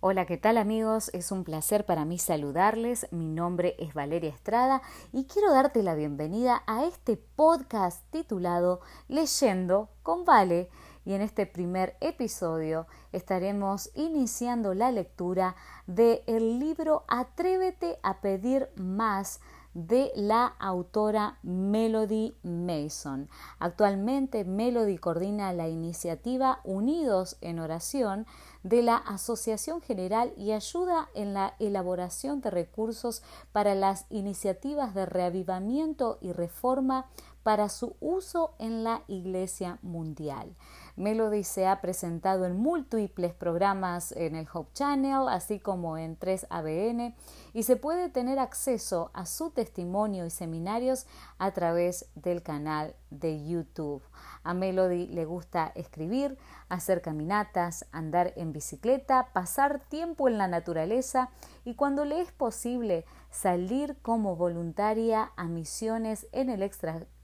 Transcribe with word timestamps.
Hola, 0.00 0.26
¿qué 0.26 0.36
tal 0.36 0.58
amigos? 0.58 1.10
Es 1.12 1.32
un 1.32 1.42
placer 1.42 1.84
para 1.84 2.04
mí 2.04 2.18
saludarles. 2.18 3.08
Mi 3.10 3.26
nombre 3.26 3.74
es 3.80 3.94
Valeria 3.94 4.30
Estrada 4.30 4.80
y 5.12 5.24
quiero 5.24 5.52
darte 5.52 5.82
la 5.82 5.96
bienvenida 5.96 6.62
a 6.68 6.84
este 6.84 7.16
podcast 7.16 8.08
titulado 8.12 8.80
Leyendo 9.08 9.90
con 10.04 10.24
Vale. 10.24 10.70
Y 11.04 11.14
en 11.14 11.20
este 11.20 11.46
primer 11.46 11.96
episodio 12.00 12.86
estaremos 13.10 13.90
iniciando 13.96 14.72
la 14.72 14.92
lectura 14.92 15.56
del 15.88 16.22
el 16.28 16.60
libro 16.60 17.04
Atrévete 17.08 17.98
a 18.04 18.20
pedir 18.20 18.68
más 18.76 19.40
de 19.86 20.10
la 20.16 20.46
autora 20.58 21.38
Melody 21.44 22.34
Mason. 22.42 23.28
Actualmente 23.60 24.44
Melody 24.44 24.98
coordina 24.98 25.52
la 25.52 25.68
iniciativa 25.68 26.60
Unidos 26.64 27.36
en 27.42 27.60
Oración 27.60 28.26
de 28.64 28.82
la 28.82 28.96
Asociación 28.96 29.80
General 29.80 30.32
y 30.36 30.50
ayuda 30.50 31.08
en 31.14 31.32
la 31.32 31.54
elaboración 31.60 32.40
de 32.40 32.50
recursos 32.50 33.22
para 33.52 33.76
las 33.76 34.06
iniciativas 34.10 34.94
de 34.94 35.06
reavivamiento 35.06 36.18
y 36.20 36.32
reforma 36.32 37.06
para 37.44 37.68
su 37.68 37.94
uso 38.00 38.54
en 38.58 38.82
la 38.82 39.04
Iglesia 39.06 39.78
Mundial. 39.82 40.56
Melody 40.98 41.44
se 41.44 41.68
ha 41.68 41.80
presentado 41.80 42.44
en 42.44 42.56
múltiples 42.56 43.32
programas 43.32 44.10
en 44.12 44.34
el 44.34 44.48
Hope 44.52 44.72
Channel, 44.74 45.28
así 45.28 45.60
como 45.60 45.96
en 45.96 46.18
3ABN, 46.18 47.14
y 47.54 47.62
se 47.62 47.76
puede 47.76 48.08
tener 48.08 48.40
acceso 48.40 49.12
a 49.14 49.24
su 49.24 49.50
testimonio 49.50 50.26
y 50.26 50.30
seminarios 50.30 51.06
a 51.38 51.52
través 51.52 52.10
del 52.16 52.42
canal 52.42 52.96
de 53.10 53.46
YouTube. 53.46 54.02
A 54.42 54.54
Melody 54.54 55.06
le 55.06 55.24
gusta 55.24 55.70
escribir, 55.76 56.36
hacer 56.68 57.00
caminatas, 57.00 57.86
andar 57.92 58.32
en 58.34 58.52
bicicleta, 58.52 59.28
pasar 59.32 59.80
tiempo 59.88 60.28
en 60.28 60.36
la 60.36 60.48
naturaleza 60.48 61.30
y 61.64 61.74
cuando 61.74 62.04
le 62.04 62.20
es 62.20 62.32
posible 62.32 63.04
salir 63.40 63.96
como 64.02 64.34
voluntaria 64.34 65.30
a 65.36 65.44
misiones 65.44 66.26
en 66.32 66.50
el, 66.50 66.68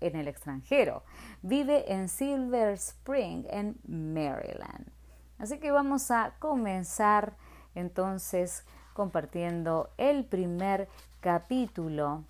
en 0.00 0.16
el 0.16 0.28
extranjero. 0.28 1.02
Vive 1.42 1.92
en 1.92 2.08
Silver 2.08 2.74
Spring, 2.74 3.44
en 3.50 3.80
Maryland. 3.84 4.86
Así 5.38 5.58
que 5.58 5.72
vamos 5.72 6.12
a 6.12 6.34
comenzar 6.38 7.36
entonces 7.74 8.64
compartiendo 8.92 9.90
el 9.98 10.24
primer 10.24 10.88
capítulo 11.18 12.22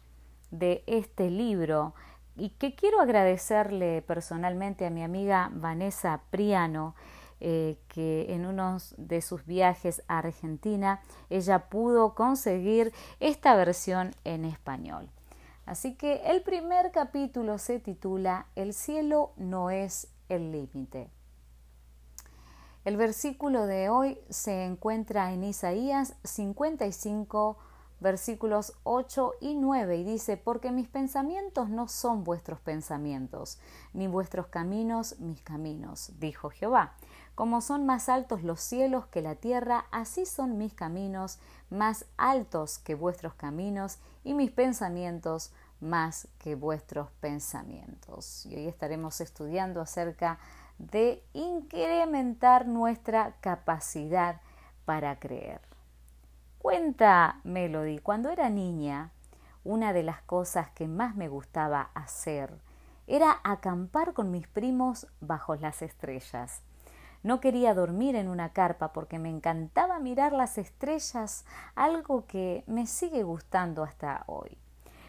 de 0.50 0.82
este 0.86 1.30
libro 1.30 1.94
y 2.36 2.50
que 2.50 2.74
quiero 2.74 3.00
agradecerle 3.02 4.00
personalmente 4.00 4.86
a 4.86 4.90
mi 4.90 5.04
amiga 5.04 5.50
Vanessa 5.52 6.22
Priano, 6.30 6.94
eh, 7.46 7.76
que 7.88 8.32
en 8.32 8.46
uno 8.46 8.78
de 8.96 9.20
sus 9.20 9.44
viajes 9.44 10.02
a 10.08 10.16
Argentina 10.16 11.02
ella 11.28 11.68
pudo 11.68 12.14
conseguir 12.14 12.90
esta 13.20 13.54
versión 13.54 14.12
en 14.24 14.46
español. 14.46 15.10
Así 15.66 15.94
que 15.94 16.22
el 16.24 16.40
primer 16.40 16.90
capítulo 16.90 17.58
se 17.58 17.80
titula 17.80 18.46
El 18.54 18.72
cielo 18.72 19.32
no 19.36 19.68
es 19.68 20.08
el 20.30 20.52
límite. 20.52 21.10
El 22.86 22.96
versículo 22.96 23.66
de 23.66 23.90
hoy 23.90 24.18
se 24.30 24.64
encuentra 24.64 25.34
en 25.34 25.44
Isaías 25.44 26.16
55, 26.24 27.58
versículos 28.00 28.72
8 28.84 29.32
y 29.42 29.54
9 29.54 29.98
y 29.98 30.04
dice, 30.04 30.38
porque 30.38 30.72
mis 30.72 30.88
pensamientos 30.88 31.68
no 31.68 31.88
son 31.88 32.24
vuestros 32.24 32.60
pensamientos, 32.60 33.58
ni 33.92 34.06
vuestros 34.06 34.46
caminos 34.46 35.18
mis 35.20 35.42
caminos, 35.42 36.12
dijo 36.18 36.48
Jehová. 36.48 36.94
Como 37.34 37.60
son 37.60 37.84
más 37.84 38.08
altos 38.08 38.44
los 38.44 38.60
cielos 38.60 39.06
que 39.06 39.20
la 39.20 39.34
tierra, 39.34 39.86
así 39.90 40.24
son 40.24 40.56
mis 40.56 40.72
caminos 40.72 41.38
más 41.68 42.06
altos 42.16 42.78
que 42.78 42.94
vuestros 42.94 43.34
caminos 43.34 43.98
y 44.22 44.34
mis 44.34 44.52
pensamientos 44.52 45.52
más 45.80 46.28
que 46.38 46.54
vuestros 46.54 47.10
pensamientos. 47.20 48.46
Y 48.46 48.54
hoy 48.54 48.68
estaremos 48.68 49.20
estudiando 49.20 49.80
acerca 49.80 50.38
de 50.78 51.24
incrementar 51.32 52.66
nuestra 52.66 53.34
capacidad 53.40 54.40
para 54.84 55.18
creer. 55.18 55.60
Cuenta 56.58 57.40
Melody, 57.44 57.98
cuando 57.98 58.30
era 58.30 58.48
niña, 58.48 59.10
una 59.64 59.92
de 59.92 60.02
las 60.02 60.22
cosas 60.22 60.70
que 60.70 60.86
más 60.86 61.16
me 61.16 61.28
gustaba 61.28 61.90
hacer 61.94 62.54
era 63.06 63.40
acampar 63.44 64.14
con 64.14 64.30
mis 64.30 64.46
primos 64.46 65.06
bajo 65.20 65.56
las 65.56 65.82
estrellas. 65.82 66.62
No 67.24 67.40
quería 67.40 67.72
dormir 67.72 68.16
en 68.16 68.28
una 68.28 68.50
carpa 68.50 68.92
porque 68.92 69.18
me 69.18 69.30
encantaba 69.30 69.98
mirar 69.98 70.34
las 70.34 70.58
estrellas, 70.58 71.46
algo 71.74 72.26
que 72.26 72.64
me 72.66 72.86
sigue 72.86 73.22
gustando 73.22 73.82
hasta 73.82 74.24
hoy. 74.26 74.58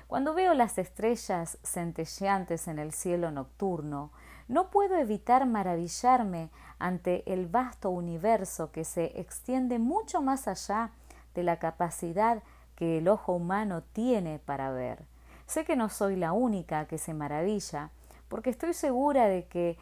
Cuando 0.08 0.34
veo 0.34 0.54
las 0.54 0.78
estrellas 0.78 1.58
centelleantes 1.62 2.70
en 2.70 2.80
el 2.80 2.94
cielo 2.94 3.32
nocturno, 3.32 4.12
no 4.48 4.70
puedo 4.70 4.96
evitar 4.96 5.46
maravillarme 5.46 6.52
ante 6.80 7.30
el 7.34 7.48
vasto 7.48 7.90
universo 7.90 8.72
que 8.72 8.86
se 8.86 9.20
extiende 9.20 9.78
mucho 9.78 10.22
más 10.22 10.48
allá 10.48 10.92
de 11.34 11.44
la 11.44 11.60
capacidad 11.60 12.44
que 12.78 13.00
el 13.00 13.10
ojo 13.10 13.34
humano 13.34 13.84
tiene 13.92 14.40
para 14.40 14.72
ver. 14.72 15.04
Sé 15.48 15.66
que 15.66 15.76
no 15.76 15.90
soy 15.90 16.16
la 16.16 16.32
única 16.32 16.86
que 16.86 16.98
se 16.98 17.14
maravilla, 17.14 17.90
porque 18.30 18.52
estoy 18.52 18.74
segura 18.74 19.28
de 19.28 19.48
que 19.48 19.78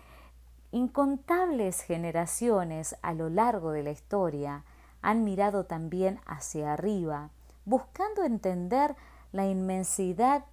incontables 0.73 1.81
generaciones 1.81 2.97
a 3.01 3.13
lo 3.13 3.29
largo 3.29 3.71
de 3.71 3.83
la 3.83 3.91
historia 3.91 4.65
han 5.01 5.23
mirado 5.23 5.65
también 5.65 6.19
hacia 6.25 6.73
arriba, 6.73 7.29
buscando 7.63 8.25
entender 8.25 8.95
la 9.31 9.45
inmensidad 9.45 10.43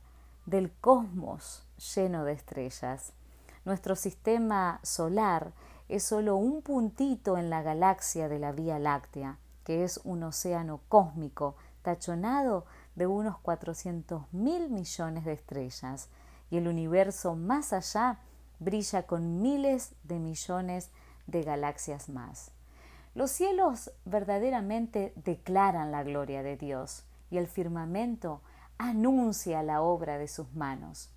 del 0.46 0.70
cosmos 0.70 1.64
lleno 1.94 2.24
de 2.24 2.32
estrellas. 2.32 3.12
Nuestro 3.64 3.96
sistema 3.96 4.78
solar 4.84 5.52
es 5.88 6.04
solo 6.04 6.36
un 6.36 6.62
puntito 6.62 7.36
en 7.36 7.50
la 7.50 7.62
galaxia 7.62 8.28
de 8.28 8.38
la 8.38 8.52
Vía 8.52 8.78
Láctea 8.78 9.38
que 9.64 9.84
es 9.84 10.00
un 10.04 10.22
océano 10.22 10.80
cósmico 10.88 11.54
tachonado 11.82 12.64
de 12.96 13.06
unos 13.06 13.38
400 13.38 14.24
mil 14.32 14.68
millones 14.68 15.24
de 15.24 15.32
estrellas, 15.32 16.08
y 16.50 16.56
el 16.56 16.66
universo 16.66 17.36
más 17.36 17.72
allá 17.72 18.18
brilla 18.60 19.02
con 19.08 19.42
miles 19.42 19.94
de 20.04 20.20
millones 20.20 20.90
de 21.26 21.42
galaxias 21.42 22.08
más. 22.08 22.52
Los 23.14 23.32
cielos 23.32 23.90
verdaderamente 24.04 25.12
declaran 25.16 25.90
la 25.90 26.04
gloria 26.04 26.44
de 26.44 26.56
Dios 26.56 27.04
y 27.30 27.38
el 27.38 27.48
firmamento 27.48 28.42
anuncia 28.78 29.62
la 29.62 29.82
obra 29.82 30.18
de 30.18 30.28
sus 30.28 30.54
manos. 30.54 31.10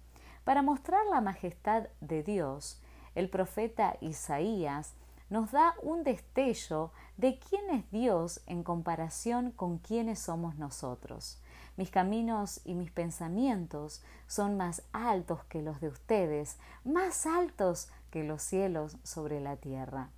Para 0.44 0.62
mostrar 0.62 1.06
la 1.06 1.22
majestad 1.22 1.88
de 2.02 2.24
Dios, 2.24 2.82
el 3.16 3.30
profeta 3.30 3.96
Isaías 4.02 4.96
nos 5.30 5.52
da 5.52 5.76
un 5.82 6.04
destello 6.04 6.92
de 7.18 7.40
quién 7.40 7.70
es 7.70 7.90
Dios 7.92 8.42
en 8.48 8.64
comparación 8.64 9.52
con 9.52 9.78
quiénes 9.78 10.20
somos 10.20 10.58
nosotros. 10.58 11.42
Mis 11.76 11.90
caminos 11.90 12.62
y 12.66 12.76
mis 12.76 12.92
pensamientos 12.92 14.04
son 14.28 14.58
más 14.58 14.84
altos 14.92 15.44
que 15.46 15.62
los 15.62 15.82
de 15.82 15.88
ustedes, 15.88 16.58
más 16.84 17.26
altos 17.26 17.90
que 18.12 18.24
los 18.24 18.44
cielos 18.44 18.98
sobre 19.04 19.40
la 19.40 19.56
tierra. 19.56 20.10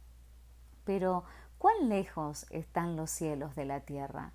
Pero, 0.83 1.23
¿cuán 1.57 1.87
lejos 1.87 2.45
están 2.49 2.97
los 2.97 3.09
cielos 3.09 3.55
de 3.55 3.65
la 3.65 3.79
tierra? 3.81 4.33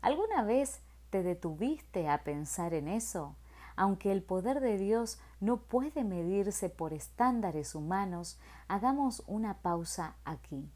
¿Alguna 0.00 0.42
vez 0.44 0.80
te 1.10 1.22
detuviste 1.22 2.08
a 2.08 2.24
pensar 2.24 2.72
en 2.72 2.88
eso? 2.88 3.36
Aunque 3.76 4.10
el 4.10 4.22
poder 4.22 4.60
de 4.60 4.78
Dios 4.78 5.20
no 5.40 5.58
puede 5.58 6.04
medirse 6.04 6.70
por 6.70 6.94
estándares 6.94 7.74
humanos, 7.74 8.38
hagamos 8.68 9.22
una 9.26 9.58
pausa 9.58 10.16
aquí. 10.24 10.70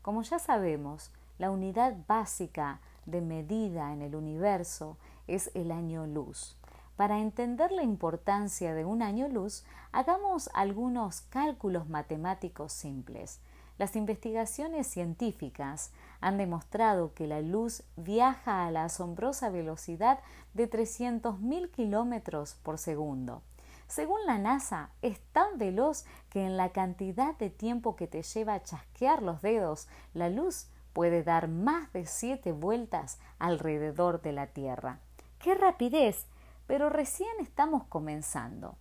Como 0.00 0.22
ya 0.22 0.38
sabemos, 0.38 1.12
la 1.38 1.50
unidad 1.50 1.96
básica 2.08 2.80
de 3.06 3.20
medida 3.20 3.92
en 3.92 4.02
el 4.02 4.14
universo 4.14 4.96
es 5.34 5.50
el 5.54 5.70
año 5.70 6.06
luz. 6.06 6.56
Para 6.96 7.18
entender 7.18 7.72
la 7.72 7.82
importancia 7.82 8.74
de 8.74 8.84
un 8.84 9.02
año 9.02 9.28
luz, 9.28 9.64
hagamos 9.90 10.50
algunos 10.52 11.22
cálculos 11.22 11.88
matemáticos 11.88 12.72
simples. 12.72 13.40
Las 13.78 13.96
investigaciones 13.96 14.86
científicas 14.86 15.90
han 16.20 16.36
demostrado 16.36 17.14
que 17.14 17.26
la 17.26 17.40
luz 17.40 17.82
viaja 17.96 18.66
a 18.66 18.70
la 18.70 18.84
asombrosa 18.84 19.48
velocidad 19.48 20.20
de 20.52 20.70
300.000 20.70 21.70
kilómetros 21.70 22.54
por 22.62 22.78
segundo. 22.78 23.42
Según 23.88 24.24
la 24.26 24.38
NASA, 24.38 24.90
es 25.00 25.18
tan 25.32 25.58
veloz 25.58 26.04
que 26.30 26.44
en 26.44 26.56
la 26.56 26.70
cantidad 26.70 27.36
de 27.36 27.50
tiempo 27.50 27.96
que 27.96 28.06
te 28.06 28.22
lleva 28.22 28.54
a 28.54 28.62
chasquear 28.62 29.22
los 29.22 29.42
dedos, 29.42 29.88
la 30.14 30.28
luz 30.28 30.68
puede 30.92 31.22
dar 31.22 31.48
más 31.48 31.92
de 31.92 32.06
siete 32.06 32.52
vueltas 32.52 33.18
alrededor 33.38 34.20
de 34.22 34.32
la 34.32 34.46
Tierra. 34.46 34.98
¡Qué 35.42 35.54
rapidez! 35.56 36.26
Pero 36.68 36.88
recién 36.88 37.32
estamos 37.40 37.82
comenzando. 37.84 38.76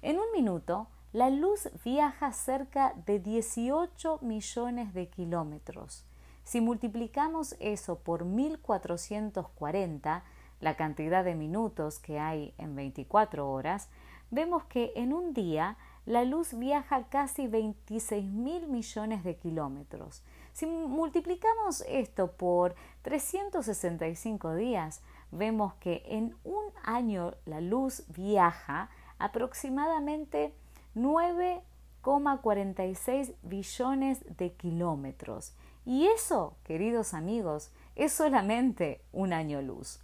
En 0.00 0.20
un 0.20 0.30
minuto, 0.32 0.86
la 1.12 1.28
luz 1.28 1.68
viaja 1.84 2.32
cerca 2.32 2.94
de 3.04 3.18
18 3.18 4.20
millones 4.22 4.94
de 4.94 5.08
kilómetros. 5.08 6.06
Si 6.44 6.60
multiplicamos 6.60 7.56
eso 7.58 7.98
por 7.98 8.24
1440, 8.24 10.22
la 10.60 10.76
cantidad 10.76 11.24
de 11.24 11.34
minutos 11.34 11.98
que 11.98 12.20
hay 12.20 12.54
en 12.58 12.76
24 12.76 13.50
horas, 13.50 13.88
vemos 14.30 14.62
que 14.64 14.92
en 14.94 15.12
un 15.12 15.34
día 15.34 15.76
la 16.06 16.24
luz 16.24 16.56
viaja 16.56 17.08
casi 17.08 17.48
26 17.48 18.24
mil 18.24 18.68
millones 18.68 19.24
de 19.24 19.36
kilómetros. 19.36 20.22
Si 20.52 20.66
multiplicamos 20.66 21.80
esto 21.88 22.30
por 22.32 22.76
365 23.02 24.54
días, 24.54 25.02
vemos 25.36 25.74
que 25.74 26.02
en 26.06 26.34
un 26.44 26.64
año 26.82 27.34
la 27.44 27.60
luz 27.60 28.04
viaja 28.08 28.88
aproximadamente 29.18 30.54
9,46 30.94 33.34
billones 33.42 34.24
de 34.36 34.52
kilómetros. 34.52 35.54
Y 35.84 36.06
eso, 36.06 36.56
queridos 36.64 37.14
amigos, 37.14 37.72
es 37.94 38.12
solamente 38.12 39.02
un 39.12 39.32
año 39.32 39.60
luz. 39.60 40.00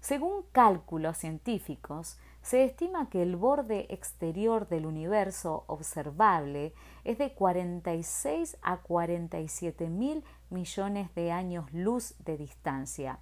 Según 0.00 0.42
cálculos 0.50 1.18
científicos, 1.18 2.18
se 2.42 2.64
estima 2.64 3.08
que 3.08 3.22
el 3.22 3.36
borde 3.36 3.86
exterior 3.90 4.68
del 4.68 4.84
universo 4.84 5.62
observable 5.68 6.74
es 7.04 7.18
de 7.18 7.34
46 7.34 8.58
a 8.62 8.78
47 8.78 9.88
mil 9.88 10.24
millones 10.50 11.14
de 11.14 11.30
años 11.30 11.72
luz 11.72 12.16
de 12.24 12.36
distancia, 12.36 13.20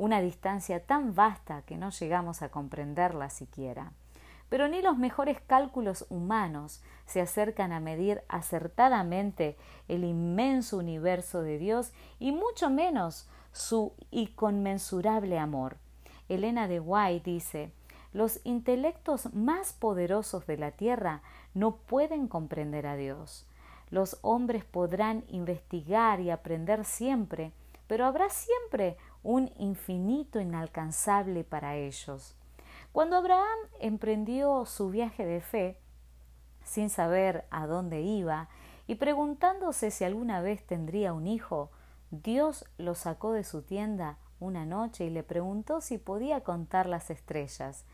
una 0.00 0.22
distancia 0.22 0.82
tan 0.82 1.14
vasta 1.14 1.60
que 1.62 1.76
no 1.76 1.90
llegamos 1.90 2.40
a 2.40 2.48
comprenderla 2.48 3.28
siquiera. 3.28 3.92
Pero 4.48 4.66
ni 4.66 4.80
los 4.80 4.96
mejores 4.96 5.42
cálculos 5.42 6.06
humanos 6.08 6.82
se 7.04 7.20
acercan 7.20 7.70
a 7.70 7.80
medir 7.80 8.22
acertadamente 8.26 9.58
el 9.88 10.04
inmenso 10.04 10.78
universo 10.78 11.42
de 11.42 11.58
Dios 11.58 11.92
y 12.18 12.32
mucho 12.32 12.70
menos 12.70 13.28
su 13.52 13.92
inconmensurable 14.10 15.38
amor. 15.38 15.76
Elena 16.30 16.66
de 16.66 16.80
White 16.80 17.30
dice 17.30 17.70
los 18.14 18.40
intelectos 18.44 19.34
más 19.34 19.74
poderosos 19.74 20.46
de 20.46 20.56
la 20.56 20.70
tierra 20.70 21.20
no 21.52 21.76
pueden 21.76 22.26
comprender 22.26 22.86
a 22.86 22.96
Dios. 22.96 23.46
Los 23.90 24.18
hombres 24.22 24.64
podrán 24.64 25.24
investigar 25.28 26.20
y 26.20 26.30
aprender 26.30 26.86
siempre, 26.86 27.52
pero 27.86 28.06
habrá 28.06 28.30
siempre 28.30 28.96
un 29.22 29.52
infinito 29.58 30.40
inalcanzable 30.40 31.44
para 31.44 31.76
ellos. 31.76 32.36
Cuando 32.92 33.16
Abraham 33.16 33.58
emprendió 33.80 34.64
su 34.66 34.90
viaje 34.90 35.24
de 35.24 35.40
fe, 35.40 35.78
sin 36.64 36.90
saber 36.90 37.44
a 37.50 37.66
dónde 37.66 38.00
iba 38.02 38.48
y 38.86 38.96
preguntándose 38.96 39.90
si 39.90 40.04
alguna 40.04 40.40
vez 40.40 40.66
tendría 40.66 41.12
un 41.12 41.26
hijo, 41.26 41.70
Dios 42.10 42.64
lo 42.78 42.94
sacó 42.94 43.32
de 43.32 43.44
su 43.44 43.62
tienda 43.62 44.18
una 44.40 44.66
noche 44.66 45.04
y 45.04 45.10
le 45.10 45.22
preguntó 45.22 45.80
si 45.80 45.98
podía 45.98 46.42
contar 46.42 46.86
las 46.86 47.10
estrellas 47.10 47.84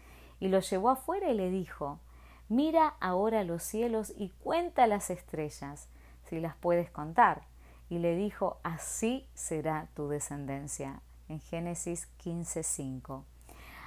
y 0.40 0.48
lo 0.48 0.60
llevó 0.60 0.90
afuera 0.90 1.30
y 1.30 1.34
le 1.34 1.50
dijo 1.50 2.00
Mira 2.48 2.94
ahora 3.00 3.42
los 3.42 3.64
cielos 3.64 4.12
y 4.16 4.30
cuenta 4.30 4.86
las 4.86 5.10
estrellas, 5.10 5.88
si 6.28 6.38
las 6.38 6.54
puedes 6.54 6.90
contar. 6.90 7.42
Y 7.88 7.98
le 7.98 8.14
dijo 8.14 8.58
Así 8.62 9.28
será 9.34 9.88
tu 9.94 10.08
descendencia. 10.08 11.02
En 11.28 11.40
Génesis 11.40 12.08
15:5. 12.18 13.24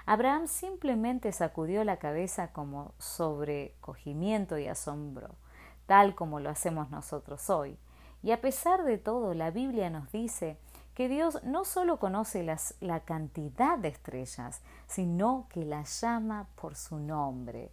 Abraham 0.06 0.48
simplemente 0.48 1.32
sacudió 1.32 1.84
la 1.84 1.98
cabeza 1.98 2.52
como 2.52 2.94
sobrecogimiento 2.98 4.58
y 4.58 4.68
asombro, 4.68 5.36
tal 5.86 6.16
como 6.16 6.40
lo 6.40 6.50
hacemos 6.50 6.90
nosotros 6.90 7.50
hoy. 7.50 7.78
Y 8.24 8.32
a 8.32 8.42
pesar 8.42 8.84
de 8.84 8.98
todo, 8.98 9.34
la 9.34 9.52
Biblia 9.52 9.90
nos 9.90 10.12
dice 10.12 10.58
que 10.94 11.08
Dios 11.08 11.42
no 11.44 11.64
solo 11.64 11.98
conoce 12.00 12.44
la 12.82 13.00
cantidad 13.02 13.78
de 13.78 13.88
estrellas, 13.88 14.62
sino 14.88 15.48
que 15.50 15.64
las 15.64 16.02
llama 16.02 16.48
por 16.56 16.76
su 16.76 16.98
nombre. 17.00 17.72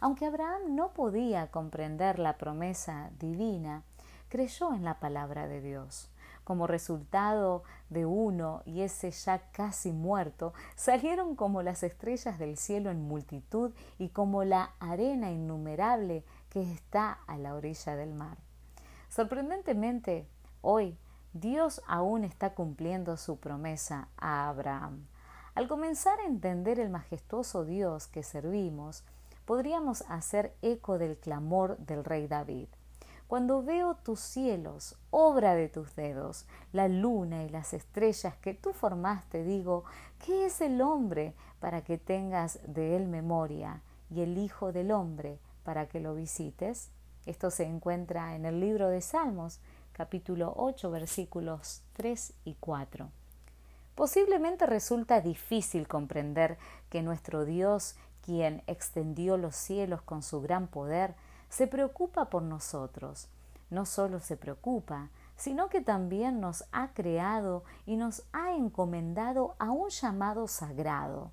Aunque 0.00 0.26
Abraham 0.26 0.74
no 0.74 0.92
podía 0.92 1.50
comprender 1.50 2.18
la 2.18 2.36
promesa 2.36 3.10
divina, 3.18 3.82
creyó 4.28 4.74
en 4.74 4.84
la 4.84 5.00
palabra 5.00 5.46
de 5.46 5.62
Dios. 5.62 6.10
Como 6.46 6.68
resultado 6.68 7.64
de 7.90 8.06
uno 8.06 8.62
y 8.64 8.82
ese 8.82 9.10
ya 9.10 9.50
casi 9.50 9.90
muerto, 9.90 10.54
salieron 10.76 11.34
como 11.34 11.60
las 11.62 11.82
estrellas 11.82 12.38
del 12.38 12.56
cielo 12.56 12.92
en 12.92 13.02
multitud 13.02 13.72
y 13.98 14.10
como 14.10 14.44
la 14.44 14.70
arena 14.78 15.32
innumerable 15.32 16.22
que 16.48 16.62
está 16.62 17.18
a 17.26 17.36
la 17.36 17.56
orilla 17.56 17.96
del 17.96 18.14
mar. 18.14 18.38
Sorprendentemente, 19.08 20.28
hoy 20.60 20.96
Dios 21.32 21.82
aún 21.88 22.22
está 22.22 22.54
cumpliendo 22.54 23.16
su 23.16 23.40
promesa 23.40 24.06
a 24.16 24.48
Abraham. 24.48 25.04
Al 25.56 25.66
comenzar 25.66 26.20
a 26.20 26.26
entender 26.26 26.78
el 26.78 26.90
majestuoso 26.90 27.64
Dios 27.64 28.06
que 28.06 28.22
servimos, 28.22 29.02
podríamos 29.46 30.04
hacer 30.08 30.54
eco 30.62 30.96
del 30.96 31.16
clamor 31.16 31.76
del 31.78 32.04
rey 32.04 32.28
David. 32.28 32.68
Cuando 33.26 33.62
veo 33.62 33.96
tus 33.96 34.20
cielos, 34.20 34.96
obra 35.10 35.56
de 35.56 35.68
tus 35.68 35.96
dedos, 35.96 36.46
la 36.72 36.86
luna 36.86 37.42
y 37.42 37.48
las 37.48 37.74
estrellas 37.74 38.36
que 38.36 38.54
tú 38.54 38.72
formaste, 38.72 39.42
digo, 39.42 39.84
¿qué 40.24 40.46
es 40.46 40.60
el 40.60 40.80
hombre 40.80 41.34
para 41.58 41.82
que 41.82 41.98
tengas 41.98 42.60
de 42.66 42.94
él 42.94 43.08
memoria 43.08 43.82
y 44.10 44.20
el 44.20 44.38
Hijo 44.38 44.70
del 44.70 44.92
hombre 44.92 45.40
para 45.64 45.88
que 45.88 45.98
lo 45.98 46.14
visites? 46.14 46.90
Esto 47.26 47.50
se 47.50 47.64
encuentra 47.64 48.36
en 48.36 48.46
el 48.46 48.60
libro 48.60 48.88
de 48.90 49.00
Salmos, 49.00 49.58
capítulo 49.92 50.54
8, 50.56 50.88
versículos 50.92 51.82
3 51.94 52.32
y 52.44 52.54
4. 52.60 53.10
Posiblemente 53.96 54.66
resulta 54.66 55.20
difícil 55.20 55.88
comprender 55.88 56.58
que 56.90 57.02
nuestro 57.02 57.44
Dios, 57.44 57.96
quien 58.20 58.62
extendió 58.68 59.36
los 59.36 59.56
cielos 59.56 60.02
con 60.02 60.22
su 60.22 60.40
gran 60.40 60.68
poder, 60.68 61.16
se 61.48 61.66
preocupa 61.66 62.30
por 62.30 62.42
nosotros. 62.42 63.28
No 63.70 63.84
solo 63.86 64.20
se 64.20 64.36
preocupa, 64.36 65.10
sino 65.36 65.68
que 65.68 65.80
también 65.80 66.40
nos 66.40 66.64
ha 66.72 66.88
creado 66.88 67.64
y 67.84 67.96
nos 67.96 68.24
ha 68.32 68.52
encomendado 68.54 69.56
a 69.58 69.70
un 69.70 69.90
llamado 69.90 70.48
sagrado. 70.48 71.30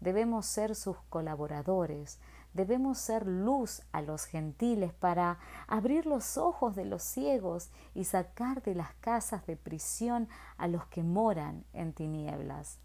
Debemos 0.00 0.46
ser 0.46 0.74
sus 0.74 0.96
colaboradores, 1.08 2.18
Debemos 2.54 2.98
ser 2.98 3.26
luz 3.26 3.82
a 3.90 4.00
los 4.00 4.26
gentiles 4.26 4.92
para 4.92 5.38
abrir 5.66 6.06
los 6.06 6.38
ojos 6.38 6.76
de 6.76 6.84
los 6.84 7.02
ciegos 7.02 7.70
y 7.94 8.04
sacar 8.04 8.62
de 8.62 8.76
las 8.76 8.94
casas 8.94 9.44
de 9.46 9.56
prisión 9.56 10.28
a 10.56 10.68
los 10.68 10.86
que 10.86 11.02
moran 11.02 11.64
en 11.72 11.92
tinieblas. 11.92 12.78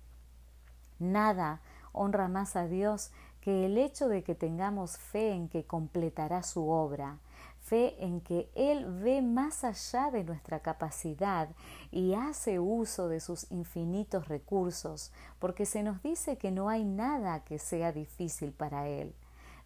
Nada 0.98 1.62
honra 1.92 2.28
más 2.28 2.56
a 2.56 2.66
Dios 2.66 3.12
que 3.42 3.66
el 3.66 3.78
hecho 3.78 4.08
de 4.08 4.24
que 4.24 4.36
tengamos 4.36 4.98
fe 4.98 5.32
en 5.32 5.50
que 5.50 5.66
completará 5.66 6.44
su 6.44 6.70
obra, 6.70 7.20
fe 7.62 7.96
en 8.04 8.22
que 8.22 8.50
Él 8.56 8.86
ve 8.86 9.22
más 9.22 9.64
allá 9.64 10.12
de 10.12 10.24
nuestra 10.24 10.60
capacidad 10.60 11.50
y 11.92 12.14
hace 12.14 12.60
uso 12.60 13.08
de 13.08 13.20
sus 13.20 13.50
infinitos 13.52 14.28
recursos, 14.28 15.12
porque 15.40 15.66
se 15.66 15.84
nos 15.84 16.02
dice 16.02 16.38
que 16.38 16.52
no 16.52 16.70
hay 16.70 16.84
nada 16.84 17.44
que 17.44 17.60
sea 17.60 17.92
difícil 17.92 18.52
para 18.52 18.88
Él 18.88 19.14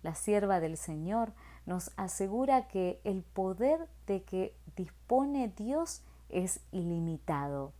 la 0.03 0.13
sierva 0.15 0.60
del 0.60 0.77
Señor, 0.77 1.32
nos 1.65 1.92
asegura 1.96 2.68
que 2.68 3.00
el 3.06 3.24
poder 3.24 3.88
de 4.06 4.24
que 4.24 4.53
dispone 4.75 5.48
Dios 5.48 6.03
es 6.30 6.60
ilimitado. 6.72 7.72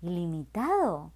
¿Ilimitado? 0.00 1.10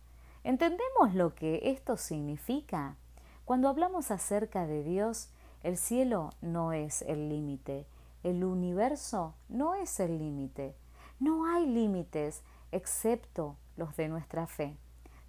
¿Entendemos 0.45 1.14
lo 1.14 1.35
que 1.35 1.71
esto 1.71 1.97
significa? 1.97 2.97
Cuando 3.46 3.70
hablamos 3.70 4.10
acerca 4.10 4.66
de 4.66 4.82
Dios, 4.82 5.30
el 5.62 5.78
cielo 5.78 6.34
no 6.42 6.74
es 6.74 7.00
el 7.00 7.30
límite, 7.30 7.86
el 8.22 8.44
universo 8.44 9.34
no 9.48 9.74
es 9.74 9.98
el 10.00 10.18
límite. 10.18 10.76
No 11.18 11.46
hay 11.46 11.66
límites 11.66 12.42
excepto 12.72 13.56
los 13.78 13.96
de 13.96 14.08
nuestra 14.08 14.46
fe. 14.46 14.76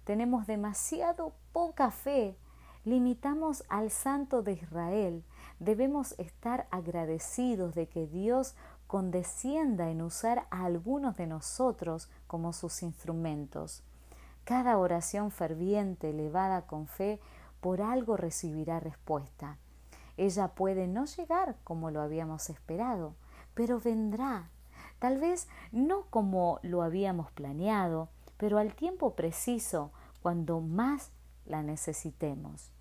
Tenemos 0.04 0.46
demasiado 0.46 1.32
poca 1.54 1.90
fe 1.90 2.36
limitamos 2.88 3.64
al 3.68 3.90
Santo 3.90 4.42
de 4.42 4.52
Israel, 4.52 5.22
debemos 5.60 6.14
estar 6.18 6.66
agradecidos 6.70 7.74
de 7.74 7.86
que 7.86 8.06
Dios 8.06 8.54
condescienda 8.86 9.90
en 9.90 10.00
usar 10.00 10.46
a 10.50 10.64
algunos 10.64 11.16
de 11.16 11.26
nosotros 11.26 12.08
como 12.26 12.54
sus 12.54 12.82
instrumentos. 12.82 13.82
Cada 14.44 14.78
oración 14.78 15.30
ferviente, 15.30 16.10
elevada 16.10 16.62
con 16.62 16.86
fe, 16.86 17.20
por 17.60 17.82
algo 17.82 18.16
recibirá 18.16 18.80
respuesta. 18.80 19.58
Ella 20.16 20.48
puede 20.48 20.88
no 20.88 21.04
llegar 21.04 21.56
como 21.64 21.90
lo 21.90 22.00
habíamos 22.00 22.50
esperado, 22.50 23.14
pero 23.54 23.80
vendrá. 23.80 24.50
Tal 24.98 25.18
vez 25.18 25.48
no 25.70 26.06
como 26.10 26.58
lo 26.62 26.82
habíamos 26.82 27.30
planeado, 27.30 28.08
pero 28.36 28.58
al 28.58 28.74
tiempo 28.74 29.14
preciso, 29.14 29.92
cuando 30.22 30.60
más 30.60 31.12
la 31.46 31.62
necesitemos. 31.62 32.72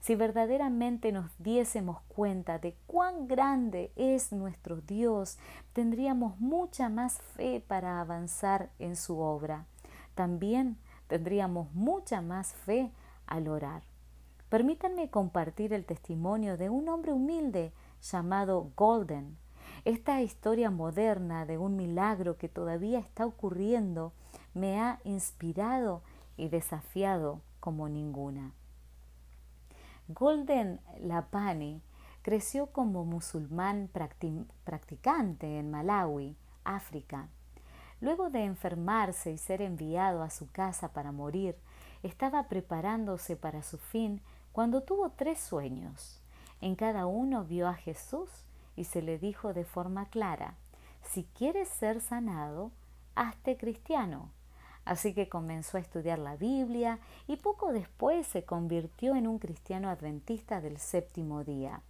Si 0.00 0.16
verdaderamente 0.16 1.12
nos 1.12 1.30
diésemos 1.38 2.02
cuenta 2.08 2.58
de 2.58 2.76
cuán 2.86 3.26
grande 3.26 3.90
es 3.96 4.32
nuestro 4.32 4.82
Dios, 4.82 5.38
tendríamos 5.72 6.38
mucha 6.38 6.90
más 6.90 7.20
fe 7.34 7.64
para 7.66 8.00
avanzar 8.00 8.70
en 8.78 8.96
su 8.96 9.18
obra. 9.18 9.66
también 10.14 10.76
tendríamos 11.08 11.72
mucha 11.74 12.20
más 12.20 12.52
fe 12.52 12.92
al 13.26 13.48
orar. 13.48 13.82
Permítanme 14.54 15.10
compartir 15.10 15.72
el 15.72 15.84
testimonio 15.84 16.56
de 16.56 16.70
un 16.70 16.88
hombre 16.88 17.12
humilde 17.12 17.72
llamado 18.00 18.70
Golden. 18.76 19.36
Esta 19.84 20.22
historia 20.22 20.70
moderna 20.70 21.44
de 21.44 21.58
un 21.58 21.74
milagro 21.74 22.38
que 22.38 22.48
todavía 22.48 23.00
está 23.00 23.26
ocurriendo 23.26 24.12
me 24.54 24.80
ha 24.80 25.00
inspirado 25.02 26.02
y 26.36 26.50
desafiado 26.50 27.40
como 27.58 27.88
ninguna. 27.88 28.52
Golden 30.06 30.80
Lapani 31.00 31.82
creció 32.22 32.68
como 32.68 33.04
musulmán 33.04 33.90
practicante 34.62 35.58
en 35.58 35.72
Malawi, 35.72 36.36
África. 36.62 37.26
Luego 38.00 38.30
de 38.30 38.44
enfermarse 38.44 39.32
y 39.32 39.36
ser 39.36 39.62
enviado 39.62 40.22
a 40.22 40.30
su 40.30 40.48
casa 40.52 40.92
para 40.92 41.10
morir, 41.10 41.56
estaba 42.04 42.44
preparándose 42.44 43.34
para 43.34 43.64
su 43.64 43.78
fin 43.78 44.20
cuando 44.54 44.82
tuvo 44.82 45.10
tres 45.10 45.40
sueños. 45.40 46.22
En 46.60 46.76
cada 46.76 47.06
uno 47.06 47.42
vio 47.42 47.66
a 47.66 47.74
Jesús 47.74 48.30
y 48.76 48.84
se 48.84 49.02
le 49.02 49.18
dijo 49.18 49.52
de 49.52 49.64
forma 49.64 50.06
clara, 50.06 50.54
si 51.02 51.24
quieres 51.36 51.68
ser 51.68 52.00
sanado, 52.00 52.70
hazte 53.16 53.56
cristiano. 53.56 54.30
Así 54.84 55.12
que 55.12 55.28
comenzó 55.28 55.76
a 55.76 55.80
estudiar 55.80 56.20
la 56.20 56.36
Biblia 56.36 57.00
y 57.26 57.36
poco 57.36 57.72
después 57.72 58.28
se 58.28 58.44
convirtió 58.44 59.16
en 59.16 59.26
un 59.26 59.40
cristiano 59.40 59.90
adventista 59.90 60.60
del 60.60 60.78
séptimo 60.78 61.42
día. 61.42 61.82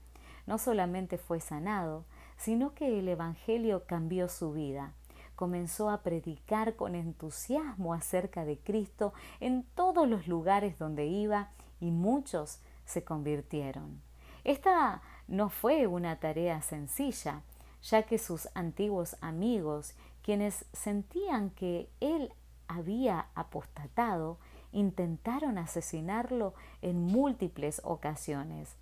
No 0.46 0.56
solamente 0.56 1.18
fue 1.18 1.40
sanado, 1.40 2.06
sino 2.38 2.72
que 2.72 2.98
el 2.98 3.08
Evangelio 3.08 3.84
cambió 3.86 4.28
su 4.28 4.52
vida 4.52 4.94
comenzó 5.36 5.90
a 5.90 6.02
predicar 6.02 6.76
con 6.76 6.94
entusiasmo 6.94 7.92
acerca 7.92 8.44
de 8.44 8.56
Cristo 8.56 9.12
en 9.40 9.64
todos 9.74 10.08
los 10.08 10.28
lugares 10.28 10.78
donde 10.78 11.06
iba 11.06 11.50
y 11.80 11.90
muchos 11.90 12.60
se 12.84 13.04
convirtieron. 13.04 14.00
Esta 14.44 15.02
no 15.28 15.48
fue 15.48 15.86
una 15.86 16.16
tarea 16.20 16.62
sencilla, 16.62 17.42
ya 17.82 18.02
que 18.02 18.18
sus 18.18 18.48
antiguos 18.54 19.16
amigos, 19.20 19.94
quienes 20.22 20.64
sentían 20.72 21.50
que 21.50 21.88
él 22.00 22.32
había 22.68 23.26
apostatado, 23.34 24.38
intentaron 24.72 25.58
asesinarlo 25.58 26.54
en 26.82 27.02
múltiples 27.02 27.80
ocasiones. 27.84 28.74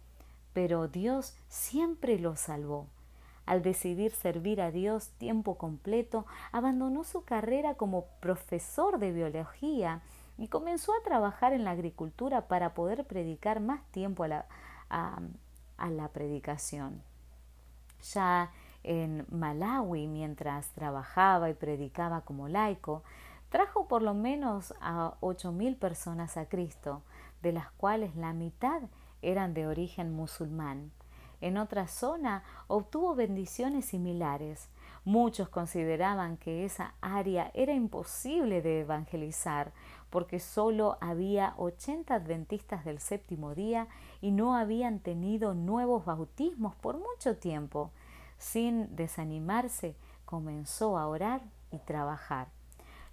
Pero 0.52 0.88
Dios 0.88 1.34
siempre 1.48 2.18
lo 2.18 2.36
salvó 2.36 2.86
al 3.46 3.62
decidir 3.62 4.12
servir 4.12 4.60
a 4.60 4.70
Dios 4.70 5.08
tiempo 5.18 5.56
completo, 5.56 6.26
abandonó 6.52 7.04
su 7.04 7.24
carrera 7.24 7.74
como 7.74 8.06
profesor 8.20 8.98
de 8.98 9.12
biología 9.12 10.00
y 10.38 10.48
comenzó 10.48 10.92
a 10.92 11.02
trabajar 11.04 11.52
en 11.52 11.64
la 11.64 11.70
agricultura 11.70 12.48
para 12.48 12.74
poder 12.74 13.06
predicar 13.06 13.60
más 13.60 13.82
tiempo 13.90 14.24
a 14.24 14.28
la, 14.28 14.46
a 14.88 15.90
la 15.90 16.08
predicación. 16.08 17.02
Ya 18.12 18.50
en 18.82 19.26
Malawi, 19.30 20.08
mientras 20.08 20.70
trabajaba 20.70 21.50
y 21.50 21.54
predicaba 21.54 22.22
como 22.22 22.48
laico, 22.48 23.02
trajo 23.48 23.86
por 23.86 24.02
lo 24.02 24.14
menos 24.14 24.74
a 24.80 25.14
ocho 25.20 25.52
mil 25.52 25.76
personas 25.76 26.36
a 26.36 26.46
Cristo, 26.46 27.02
de 27.42 27.52
las 27.52 27.70
cuales 27.72 28.16
la 28.16 28.32
mitad 28.32 28.82
eran 29.20 29.54
de 29.54 29.66
origen 29.66 30.12
musulmán. 30.12 30.90
En 31.40 31.58
otra 31.58 31.86
zona 31.86 32.44
obtuvo 32.68 33.14
bendiciones 33.14 33.86
similares. 33.86 34.68
Muchos 35.04 35.48
consideraban 35.48 36.36
que 36.36 36.64
esa 36.64 36.94
área 37.00 37.50
era 37.54 37.72
imposible 37.72 38.62
de 38.62 38.80
evangelizar 38.80 39.72
porque 40.10 40.38
solo 40.38 40.98
había 41.00 41.54
80 41.56 42.14
adventistas 42.14 42.84
del 42.84 43.00
séptimo 43.00 43.54
día 43.54 43.88
y 44.20 44.30
no 44.30 44.54
habían 44.54 45.00
tenido 45.00 45.54
nuevos 45.54 46.04
bautismos 46.04 46.74
por 46.76 46.98
mucho 46.98 47.38
tiempo. 47.38 47.90
Sin 48.36 48.94
desanimarse, 48.94 49.96
comenzó 50.26 50.98
a 50.98 51.08
orar 51.08 51.40
y 51.70 51.78
trabajar. 51.78 52.48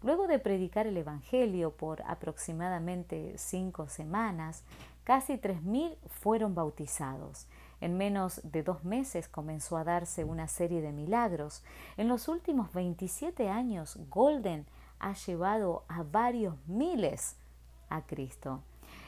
Luego 0.04 0.28
de 0.28 0.40
predicar 0.40 0.88
el 0.88 0.98
Evangelio 0.98 1.72
por 1.72 2.02
aproximadamente 2.04 3.34
cinco 3.38 3.88
semanas, 3.88 4.64
casi 5.04 5.38
tres 5.38 5.62
mil 5.64 5.98
fueron 6.08 6.54
bautizados. 6.54 7.48
En 7.82 7.98
menos 7.98 8.42
de 8.44 8.64
dos 8.64 8.84
meses 8.84 9.28
comenzó 9.28 9.78
a 9.78 9.84
darse 9.84 10.24
una 10.24 10.48
serie 10.48 10.82
de 10.82 10.92
milagros. 10.92 11.64
En 11.98 12.08
los 12.08 12.28
últimos 12.28 12.74
27 12.74 13.50
años, 13.50 13.98
Golden 14.10 14.66
ha 15.00 15.14
llevado 15.14 15.86
a 15.88 16.04
varios 16.04 16.56
miles 16.68 17.38
a 17.90 18.02
Cristo. 18.02 18.62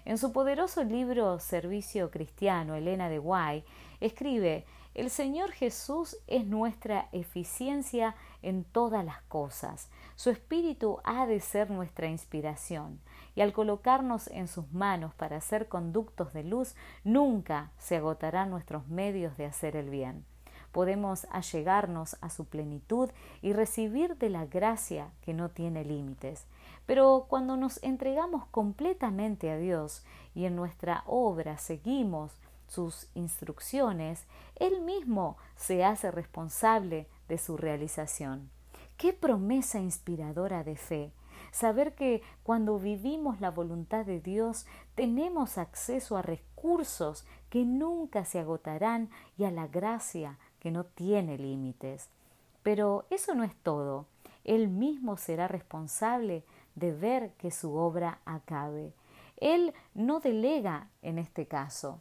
En 0.05 0.17
su 0.17 0.31
poderoso 0.31 0.83
libro 0.83 1.39
Servicio 1.39 2.09
Cristiano, 2.09 2.75
Elena 2.75 3.09
de 3.09 3.19
Guay 3.19 3.63
escribe 3.99 4.65
el 4.93 5.09
Señor 5.09 5.51
Jesús 5.51 6.17
es 6.27 6.45
nuestra 6.45 7.07
eficiencia 7.13 8.13
en 8.41 8.65
todas 8.65 9.05
las 9.05 9.21
cosas. 9.23 9.89
Su 10.15 10.31
espíritu 10.31 10.99
ha 11.05 11.25
de 11.25 11.39
ser 11.39 11.71
nuestra 11.71 12.07
inspiración. 12.07 12.99
Y 13.35 13.41
al 13.41 13.53
colocarnos 13.53 14.27
en 14.27 14.47
sus 14.47 14.71
manos 14.71 15.13
para 15.13 15.39
ser 15.41 15.67
conductos 15.67 16.33
de 16.33 16.43
luz, 16.43 16.75
nunca 17.03 17.71
se 17.77 17.97
agotarán 17.97 18.49
nuestros 18.49 18.87
medios 18.87 19.37
de 19.37 19.45
hacer 19.45 19.75
el 19.75 19.89
bien. 19.89 20.25
Podemos 20.71 21.27
allegarnos 21.31 22.17
a 22.21 22.29
su 22.29 22.45
plenitud 22.45 23.09
y 23.41 23.53
recibir 23.53 24.17
de 24.17 24.29
la 24.29 24.45
gracia 24.45 25.09
que 25.21 25.33
no 25.33 25.49
tiene 25.49 25.83
límites. 25.83 26.45
Pero 26.85 27.25
cuando 27.27 27.57
nos 27.57 27.81
entregamos 27.83 28.45
completamente 28.47 29.51
a 29.51 29.57
Dios 29.57 30.03
y 30.33 30.45
en 30.45 30.55
nuestra 30.55 31.03
obra 31.05 31.57
seguimos 31.57 32.37
sus 32.67 33.09
instrucciones, 33.15 34.25
Él 34.55 34.81
mismo 34.81 35.37
se 35.57 35.83
hace 35.83 36.09
responsable 36.09 37.07
de 37.27 37.37
su 37.37 37.57
realización. 37.57 38.49
Qué 38.97 39.11
promesa 39.11 39.79
inspiradora 39.79 40.63
de 40.63 40.77
fe. 40.77 41.11
Saber 41.51 41.93
que 41.95 42.21
cuando 42.43 42.79
vivimos 42.79 43.41
la 43.41 43.51
voluntad 43.51 44.05
de 44.05 44.21
Dios 44.21 44.65
tenemos 44.95 45.57
acceso 45.57 46.15
a 46.15 46.21
recursos 46.21 47.25
que 47.49 47.65
nunca 47.65 48.23
se 48.23 48.39
agotarán 48.39 49.09
y 49.37 49.43
a 49.43 49.51
la 49.51 49.67
gracia 49.67 50.37
que 50.59 50.71
no 50.71 50.85
tiene 50.85 51.37
límites. 51.37 52.09
Pero 52.63 53.05
eso 53.09 53.35
no 53.35 53.43
es 53.43 53.55
todo. 53.63 54.05
Él 54.43 54.69
mismo 54.69 55.17
será 55.17 55.47
responsable 55.47 56.43
de 56.75 56.93
ver 56.93 57.31
que 57.33 57.51
su 57.51 57.75
obra 57.75 58.19
acabe. 58.25 58.93
Él 59.37 59.73
no 59.93 60.19
delega 60.19 60.87
en 61.01 61.17
este 61.17 61.47
caso. 61.47 61.99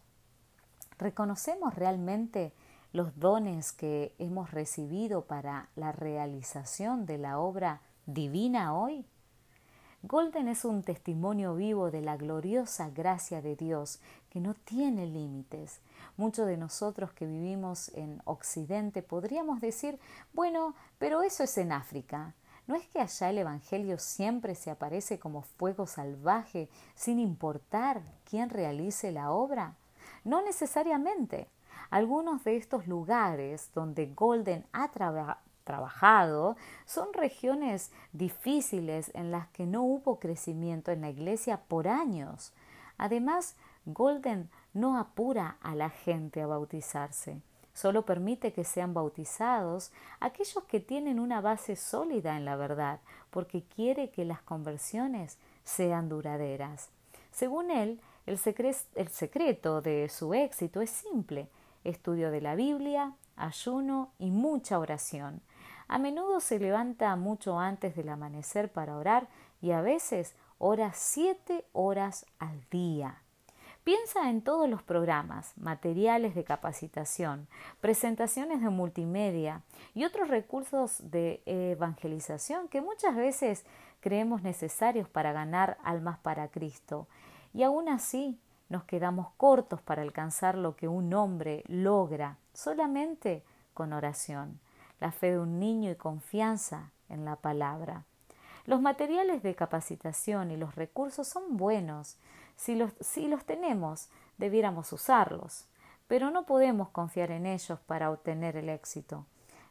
¿Reconocemos 0.98 1.74
realmente 1.74 2.52
los 2.92 3.18
dones 3.18 3.72
que 3.72 4.14
hemos 4.18 4.50
recibido 4.50 5.24
para 5.24 5.70
la 5.74 5.92
realización 5.92 7.06
de 7.06 7.18
la 7.18 7.38
obra 7.38 7.80
divina 8.06 8.76
hoy? 8.76 9.06
Golden 10.02 10.48
es 10.48 10.64
un 10.64 10.82
testimonio 10.82 11.54
vivo 11.54 11.90
de 11.90 12.00
la 12.00 12.16
gloriosa 12.16 12.88
gracia 12.88 13.42
de 13.42 13.54
Dios 13.54 14.00
que 14.30 14.40
no 14.40 14.54
tiene 14.54 15.06
límites. 15.06 15.80
Muchos 16.16 16.46
de 16.46 16.56
nosotros 16.56 17.12
que 17.12 17.26
vivimos 17.26 17.90
en 17.90 18.22
Occidente 18.24 19.02
podríamos 19.02 19.60
decir, 19.60 20.00
bueno, 20.32 20.74
pero 20.98 21.20
eso 21.20 21.44
es 21.44 21.58
en 21.58 21.70
África. 21.70 22.34
¿No 22.66 22.76
es 22.76 22.88
que 22.88 22.98
allá 22.98 23.28
el 23.28 23.38
Evangelio 23.38 23.98
siempre 23.98 24.54
se 24.54 24.70
aparece 24.70 25.18
como 25.18 25.42
fuego 25.42 25.86
salvaje 25.86 26.70
sin 26.94 27.18
importar 27.18 28.00
quién 28.24 28.48
realice 28.48 29.12
la 29.12 29.30
obra? 29.30 29.76
No 30.24 30.40
necesariamente. 30.40 31.50
Algunos 31.90 32.42
de 32.44 32.56
estos 32.56 32.86
lugares 32.86 33.70
donde 33.74 34.06
Golden 34.06 34.64
ha 34.72 34.90
trabajado 35.70 36.56
son 36.84 37.12
regiones 37.12 37.92
difíciles 38.12 39.12
en 39.14 39.30
las 39.30 39.46
que 39.48 39.66
no 39.66 39.82
hubo 39.84 40.18
crecimiento 40.18 40.90
en 40.90 41.02
la 41.02 41.10
iglesia 41.10 41.60
por 41.68 41.86
años. 41.86 42.52
Además, 42.98 43.54
Golden 43.86 44.50
no 44.74 44.98
apura 44.98 45.58
a 45.62 45.76
la 45.76 45.90
gente 45.90 46.42
a 46.42 46.48
bautizarse. 46.48 47.40
Solo 47.72 48.04
permite 48.04 48.52
que 48.52 48.64
sean 48.64 48.94
bautizados 48.94 49.92
aquellos 50.18 50.64
que 50.64 50.80
tienen 50.80 51.20
una 51.20 51.40
base 51.40 51.76
sólida 51.76 52.36
en 52.36 52.44
la 52.44 52.56
verdad, 52.56 52.98
porque 53.30 53.62
quiere 53.62 54.10
que 54.10 54.24
las 54.24 54.42
conversiones 54.42 55.38
sean 55.62 56.08
duraderas. 56.08 56.90
Según 57.30 57.70
él, 57.70 58.00
el, 58.26 58.38
secreto 58.38 59.80
de 59.80 60.08
su 60.08 60.34
éxito 60.34 60.80
es 60.80 60.90
simple, 60.90 61.48
estudio 61.84 62.32
de 62.32 62.40
la 62.40 62.56
Biblia, 62.56 63.14
ayuno 63.36 64.10
y 64.18 64.30
mucha 64.30 64.78
oración. 64.78 65.40
A 65.92 65.98
menudo 65.98 66.38
se 66.38 66.60
levanta 66.60 67.16
mucho 67.16 67.58
antes 67.58 67.96
del 67.96 68.10
amanecer 68.10 68.70
para 68.70 68.96
orar 68.96 69.26
y 69.60 69.72
a 69.72 69.80
veces 69.80 70.36
ora 70.58 70.92
siete 70.94 71.64
horas 71.72 72.26
al 72.38 72.60
día. 72.70 73.24
Piensa 73.82 74.30
en 74.30 74.40
todos 74.40 74.70
los 74.70 74.84
programas, 74.84 75.52
materiales 75.58 76.36
de 76.36 76.44
capacitación, 76.44 77.48
presentaciones 77.80 78.62
de 78.62 78.68
multimedia 78.70 79.62
y 79.92 80.04
otros 80.04 80.28
recursos 80.28 81.10
de 81.10 81.42
evangelización 81.44 82.68
que 82.68 82.80
muchas 82.80 83.16
veces 83.16 83.64
creemos 83.98 84.42
necesarios 84.42 85.08
para 85.08 85.32
ganar 85.32 85.76
almas 85.82 86.20
para 86.20 86.46
Cristo. 86.52 87.08
Y 87.52 87.64
aún 87.64 87.88
así 87.88 88.38
nos 88.68 88.84
quedamos 88.84 89.32
cortos 89.36 89.82
para 89.82 90.02
alcanzar 90.02 90.56
lo 90.56 90.76
que 90.76 90.86
un 90.86 91.12
hombre 91.14 91.64
logra 91.66 92.36
solamente 92.52 93.42
con 93.74 93.92
oración, 93.92 94.60
la 95.00 95.12
fe 95.12 95.32
de 95.32 95.38
un 95.38 95.58
niño 95.58 95.90
y 95.90 95.96
confianza 95.96 96.90
en 97.08 97.24
la 97.24 97.36
palabra. 97.36 98.04
Los 98.66 98.80
materiales 98.80 99.42
de 99.42 99.54
capacitación 99.54 100.50
y 100.50 100.56
los 100.56 100.74
recursos 100.74 101.26
son 101.26 101.56
buenos. 101.56 102.18
Si 102.56 102.76
los, 102.76 102.92
si 103.00 103.26
los 103.26 103.44
tenemos, 103.44 104.10
debiéramos 104.38 104.92
usarlos, 104.92 105.66
pero 106.06 106.30
no 106.30 106.44
podemos 106.44 106.90
confiar 106.90 107.30
en 107.30 107.46
ellos 107.46 107.78
para 107.86 108.10
obtener 108.10 108.56
el 108.56 108.68
éxito. 108.68 109.26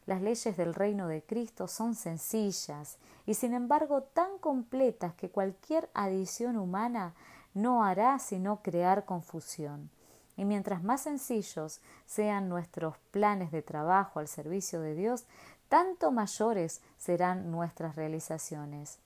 Las 0.06 0.22
leyes 0.22 0.58
del 0.58 0.74
reino 0.74 1.08
de 1.08 1.22
Cristo 1.22 1.68
son 1.68 1.94
sencillas 1.94 2.98
y 3.28 3.36
sin 3.36 3.54
embargo 3.54 4.02
tan 4.02 4.40
completas 4.40 5.14
que 5.14 5.30
cualquier 5.30 5.90
adición 5.94 6.58
humana 6.58 7.14
no 7.54 7.84
hará 7.84 8.18
sino 8.18 8.64
crear 8.64 9.06
confusión. 9.06 9.92
Y 10.40 10.46
mientras 10.46 10.82
más 10.84 11.02
sencillos 11.02 11.82
sean 12.06 12.48
nuestros 12.48 12.98
planes 13.12 13.52
de 13.52 13.62
trabajo 13.62 14.22
al 14.22 14.30
servicio 14.30 14.80
de 14.80 14.96
Dios, 14.96 15.26
tanto 15.68 16.14
mayores 16.14 16.80
serán 16.98 17.52
nuestras 17.52 17.98
realizaciones. 17.98 19.00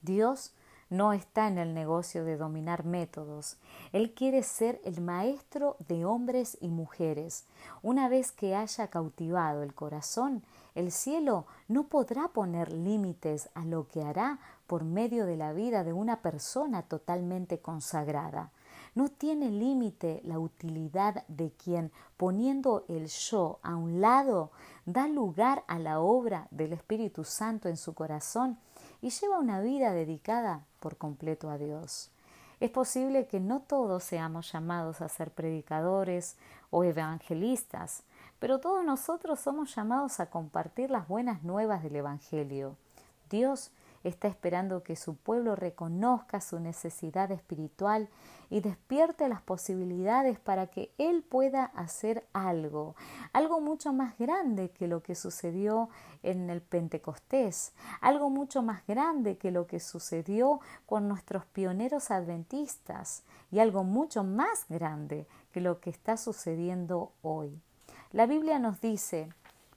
Dios 0.00 0.54
no 0.88 1.12
está 1.12 1.48
en 1.48 1.58
el 1.58 1.74
negocio 1.74 2.24
de 2.24 2.38
dominar 2.38 2.86
métodos. 2.86 3.58
Él 3.92 4.14
quiere 4.14 4.42
ser 4.42 4.80
el 4.84 5.02
maestro 5.02 5.76
de 5.86 6.06
hombres 6.06 6.56
y 6.62 6.68
mujeres. 6.68 7.44
Una 7.82 8.08
vez 8.08 8.32
que 8.32 8.56
haya 8.56 8.86
cautivado 8.88 9.62
el 9.62 9.74
corazón, 9.74 10.42
el 10.74 10.92
cielo 10.92 11.44
no 11.68 11.88
podrá 11.88 12.28
poner 12.28 12.72
límites 12.72 13.50
a 13.52 13.66
lo 13.66 13.86
que 13.86 14.00
hará 14.00 14.38
por 14.66 14.84
medio 14.84 15.26
de 15.26 15.36
la 15.36 15.52
vida 15.52 15.84
de 15.84 15.92
una 15.92 16.22
persona 16.22 16.84
totalmente 16.84 17.58
consagrada. 17.58 18.50
No 18.98 19.08
tiene 19.10 19.48
límite 19.52 20.20
la 20.24 20.40
utilidad 20.40 21.24
de 21.28 21.52
quien, 21.52 21.92
poniendo 22.16 22.84
el 22.88 23.06
yo 23.06 23.60
a 23.62 23.76
un 23.76 24.00
lado, 24.00 24.50
da 24.86 25.06
lugar 25.06 25.62
a 25.68 25.78
la 25.78 26.00
obra 26.00 26.48
del 26.50 26.72
Espíritu 26.72 27.22
Santo 27.22 27.68
en 27.68 27.76
su 27.76 27.94
corazón 27.94 28.58
y 29.00 29.10
lleva 29.10 29.38
una 29.38 29.60
vida 29.60 29.92
dedicada 29.92 30.64
por 30.80 30.96
completo 30.96 31.48
a 31.48 31.58
Dios. 31.58 32.10
Es 32.58 32.70
posible 32.70 33.28
que 33.28 33.38
no 33.38 33.60
todos 33.60 34.02
seamos 34.02 34.50
llamados 34.50 35.00
a 35.00 35.08
ser 35.08 35.30
predicadores 35.30 36.36
o 36.70 36.82
evangelistas, 36.82 38.02
pero 38.40 38.58
todos 38.58 38.84
nosotros 38.84 39.38
somos 39.38 39.76
llamados 39.76 40.18
a 40.18 40.28
compartir 40.28 40.90
las 40.90 41.06
buenas 41.06 41.44
nuevas 41.44 41.84
del 41.84 41.94
Evangelio. 41.94 42.74
Dios 43.30 43.70
está 44.04 44.28
esperando 44.28 44.82
que 44.82 44.96
su 44.96 45.16
pueblo 45.16 45.56
reconozca 45.56 46.40
su 46.40 46.60
necesidad 46.60 47.30
espiritual 47.30 48.08
y 48.50 48.60
despierte 48.60 49.28
las 49.28 49.42
posibilidades 49.42 50.38
para 50.38 50.68
que 50.68 50.92
Él 50.98 51.22
pueda 51.22 51.64
hacer 51.64 52.26
algo, 52.32 52.94
algo 53.32 53.60
mucho 53.60 53.92
más 53.92 54.16
grande 54.18 54.70
que 54.70 54.88
lo 54.88 55.02
que 55.02 55.14
sucedió 55.14 55.90
en 56.22 56.48
el 56.50 56.62
Pentecostés, 56.62 57.72
algo 58.00 58.30
mucho 58.30 58.62
más 58.62 58.86
grande 58.86 59.36
que 59.36 59.50
lo 59.50 59.66
que 59.66 59.80
sucedió 59.80 60.60
con 60.86 61.08
nuestros 61.08 61.44
pioneros 61.44 62.10
adventistas 62.10 63.22
y 63.50 63.58
algo 63.58 63.84
mucho 63.84 64.24
más 64.24 64.66
grande 64.68 65.26
que 65.52 65.60
lo 65.60 65.80
que 65.80 65.90
está 65.90 66.16
sucediendo 66.16 67.12
hoy. 67.22 67.60
La 68.12 68.26
Biblia 68.26 68.58
nos 68.58 68.80
dice, 68.80 69.28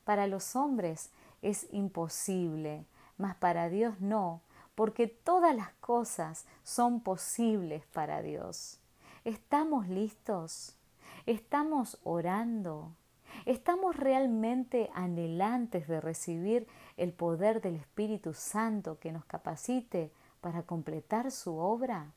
para 0.05 0.27
los 0.27 0.55
hombres 0.55 1.09
es 1.41 1.67
imposible, 1.71 2.85
mas 3.21 3.35
para 3.35 3.69
Dios 3.69 4.01
no, 4.01 4.41
porque 4.75 5.07
todas 5.07 5.55
las 5.55 5.71
cosas 5.73 6.45
son 6.63 7.01
posibles 7.01 7.85
para 7.85 8.21
Dios. 8.21 8.79
¿Estamos 9.23 9.87
listos? 9.87 10.75
¿Estamos 11.27 11.99
orando? 12.03 12.95
¿Estamos 13.45 13.95
realmente 13.95 14.89
anhelantes 14.93 15.87
de 15.87 16.01
recibir 16.01 16.67
el 16.97 17.13
poder 17.13 17.61
del 17.61 17.75
Espíritu 17.75 18.33
Santo 18.33 18.99
que 18.99 19.11
nos 19.11 19.25
capacite 19.25 20.11
para 20.41 20.63
completar 20.63 21.31
su 21.31 21.57
obra? 21.57 22.11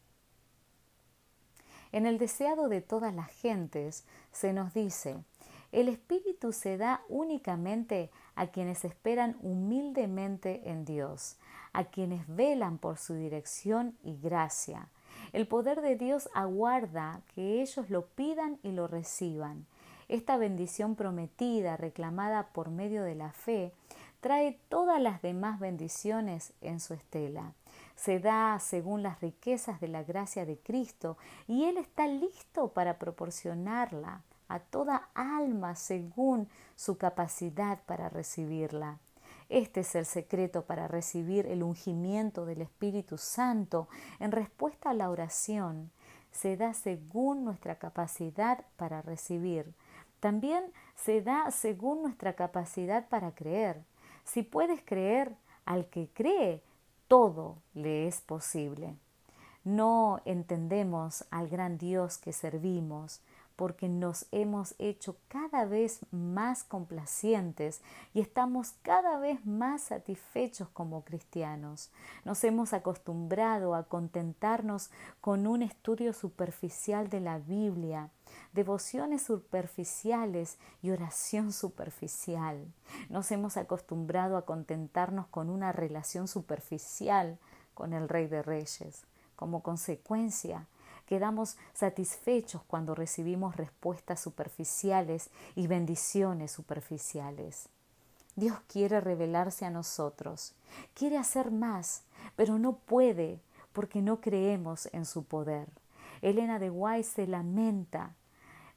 En 1.93 2.07
el 2.07 2.19
deseado 2.19 2.69
de 2.69 2.81
todas 2.81 3.15
las 3.15 3.31
gentes 3.31 4.07
se 4.33 4.53
nos 4.53 4.75
dice, 4.75 5.23
el 5.71 5.89
Espíritu 5.89 6.53
se 6.53 6.77
da 6.77 7.03
únicamente 7.09 8.11
a 8.37 8.49
quienes 8.49 8.85
esperan 8.85 9.37
humildemente 9.41 10.71
en 10.71 10.85
Dios, 10.85 11.37
a 11.73 11.85
quienes 11.85 12.25
velan 12.27 12.79
por 12.79 12.99
su 12.99 13.15
dirección 13.15 13.97
y 14.03 14.17
gracia. 14.21 14.89
El 15.33 15.47
poder 15.47 15.81
de 15.81 15.97
Dios 15.97 16.29
aguarda 16.35 17.21
que 17.35 17.63
ellos 17.63 17.91
lo 17.91 18.07
pidan 18.07 18.59
y 18.63 18.73
lo 18.73 18.87
reciban. 18.87 19.67
Esta 20.09 20.37
bendición 20.37 20.97
prometida, 20.97 21.77
reclamada 21.77 22.49
por 22.53 22.71
medio 22.71 23.03
de 23.05 23.15
la 23.15 23.33
fe, 23.33 23.73
trae 24.21 24.59
todas 24.69 25.01
las 25.01 25.23
demás 25.23 25.61
bendiciones 25.61 26.53
en 26.61 26.81
su 26.81 26.95
estela. 26.95 27.53
Se 27.95 28.21
da 28.21 28.59
según 28.59 29.03
las 29.03 29.21
riquezas 29.21 29.81
de 29.81 29.89
la 29.89 30.03
gracia 30.03 30.47
de 30.47 30.59
Cristo 30.59 31.17
y 31.47 31.65
Él 31.65 31.77
está 31.77 32.07
listo 32.07 32.69
para 32.69 32.99
proporcionarla 32.99 34.23
a 34.49 34.61
toda 34.61 35.09
alma 35.15 35.75
según 35.75 36.49
su 36.77 36.97
capacidad 36.99 37.83
para 37.87 38.09
recibirla. 38.09 38.99
Este 39.49 39.81
es 39.81 39.95
el 39.95 40.07
secreto 40.07 40.65
para 40.65 40.89
recibir 40.89 41.47
el 41.47 41.63
ungimiento 41.63 42.47
del 42.47 42.63
Espíritu 42.63 43.19
Santo 43.19 43.89
en 44.19 44.33
respuesta 44.33 44.91
a 44.91 44.95
la 44.95 45.11
oración. 45.11 45.91
Se 46.33 46.57
da 46.57 46.75
según 46.75 47.45
nuestra 47.45 47.79
capacidad 47.79 48.65
para 48.77 49.03
recibir. 49.03 49.75
También 50.21 50.65
se 50.97 51.21
da 51.21 51.51
según 51.51 52.03
nuestra 52.03 52.35
capacidad 52.35 53.09
para 53.09 53.35
creer. 53.35 53.85
Si 54.25 54.43
puedes 54.43 54.81
creer, 54.83 55.37
al 55.67 55.87
que 55.87 56.09
cree, 56.13 56.63
todo 57.09 57.59
le 57.75 58.07
es 58.07 58.21
posible. 58.21 58.97
No 59.65 60.21
entendemos 60.25 61.25
al 61.31 61.49
gran 61.49 61.79
Dios 61.79 62.19
que 62.19 62.33
servimos, 62.33 63.21
porque 63.57 63.89
nos 63.89 64.27
hemos 64.33 64.75
hecho 64.79 65.17
cada 65.29 65.65
vez 65.65 66.01
más 66.11 66.65
complacientes 66.65 67.83
y 68.13 68.21
estamos 68.21 68.73
cada 68.83 69.19
vez 69.19 69.45
más 69.47 69.83
satisfechos 69.83 70.69
como 70.69 71.05
cristianos. 71.05 71.91
Nos 72.25 72.43
hemos 72.45 72.73
acostumbrado 72.73 73.75
a 73.75 73.85
contentarnos 73.85 74.91
con 75.21 75.47
un 75.47 75.63
estudio 75.63 76.13
superficial 76.13 77.09
de 77.09 77.21
la 77.21 77.39
Biblia, 77.39 78.11
devociones 78.53 79.23
superficiales 79.23 80.59
y 80.83 80.91
oración 80.91 81.53
superficial. 81.53 82.67
Nos 83.09 83.31
hemos 83.31 83.57
acostumbrado 83.57 84.37
a 84.37 84.45
contentarnos 84.45 85.27
con 85.29 85.51
una 85.51 85.73
relación 85.73 86.29
superficial 86.29 87.39
con 87.75 87.93
el 87.93 88.09
Rey 88.09 88.27
de 88.27 88.43
Reyes. 88.43 89.05
Como 89.37 89.63
consecuencia, 89.63 90.67
Quedamos 91.07 91.57
satisfechos 91.75 92.63
cuando 92.67 92.95
recibimos 92.95 93.57
respuestas 93.57 94.21
superficiales 94.21 95.31
y 95.55 95.67
bendiciones 95.67 96.51
superficiales. 96.51 97.69
Dios 98.37 98.59
quiere 98.67 99.01
revelarse 99.01 99.65
a 99.65 99.71
nosotros, 99.71 100.55
quiere 100.95 101.19
hacer 101.19 101.51
más, 101.51 102.03
pero 102.37 102.59
no 102.59 102.73
puede 102.77 103.39
porque 103.73 104.03
no 104.03 104.21
creemos 104.21 104.89
en 104.93 105.05
su 105.05 105.25
poder. 105.25 105.69
Elena 106.23 106.59
de 106.59 106.71
White 106.71 107.05
se 107.05 107.27
lamenta. 107.27 108.15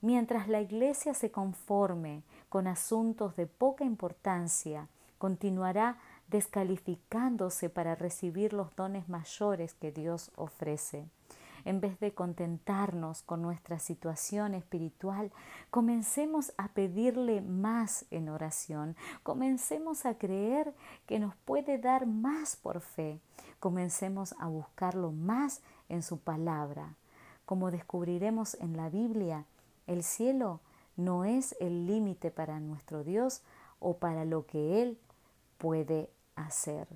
Mientras 0.02 0.48
la 0.48 0.62
Iglesia 0.62 1.14
se 1.14 1.32
conforme 1.32 2.22
con 2.50 2.68
asuntos 2.68 3.36
de 3.36 3.48
poca 3.48 3.84
importancia, 3.84 4.90
continuará 5.18 5.98
descalificándose 6.28 7.70
para 7.70 7.96
recibir 7.96 8.54
los 8.54 8.76
dones 8.76 9.10
mayores 9.10 9.74
que 9.74 9.92
Dios 9.92 10.32
ofrece. 10.36 11.06
En 11.68 11.82
vez 11.82 12.00
de 12.00 12.14
contentarnos 12.14 13.24
con 13.24 13.42
nuestra 13.42 13.78
situación 13.78 14.54
espiritual, 14.54 15.34
comencemos 15.70 16.54
a 16.58 16.70
pedirle 16.70 17.42
más 17.42 18.06
en 18.10 18.30
oración, 18.30 18.96
comencemos 19.22 20.06
a 20.06 20.18
creer 20.18 20.74
que 21.08 21.20
nos 21.20 21.36
puede 21.36 21.78
dar 21.78 22.06
más 22.06 22.56
por 22.56 22.80
fe, 22.80 23.20
comencemos 23.60 24.34
a 24.40 24.48
buscarlo 24.48 25.12
más 25.12 25.62
en 25.90 26.04
su 26.04 26.20
palabra. 26.22 26.96
Como 27.44 27.70
descubriremos 27.70 28.56
en 28.62 28.78
la 28.78 28.88
Biblia, 28.88 29.44
el 29.88 30.04
cielo 30.04 30.62
no 30.96 31.26
es 31.26 31.54
el 31.60 31.86
límite 31.86 32.32
para 32.32 32.62
nuestro 32.62 33.04
Dios 33.04 33.42
o 33.82 33.98
para 33.98 34.24
lo 34.24 34.46
que 34.46 34.82
Él 34.82 34.98
puede 35.58 36.10
hacer. 36.38 36.88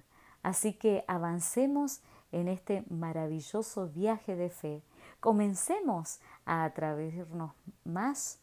Así 0.44 0.72
que 0.72 1.04
avancemos 1.10 2.00
en 2.32 2.48
este 2.48 2.84
maravilloso 2.90 3.88
viaje 3.88 4.36
de 4.36 4.50
fe, 4.50 4.84
comencemos 5.20 6.20
a 6.46 6.64
atrevernos 6.64 7.52
más 7.84 8.40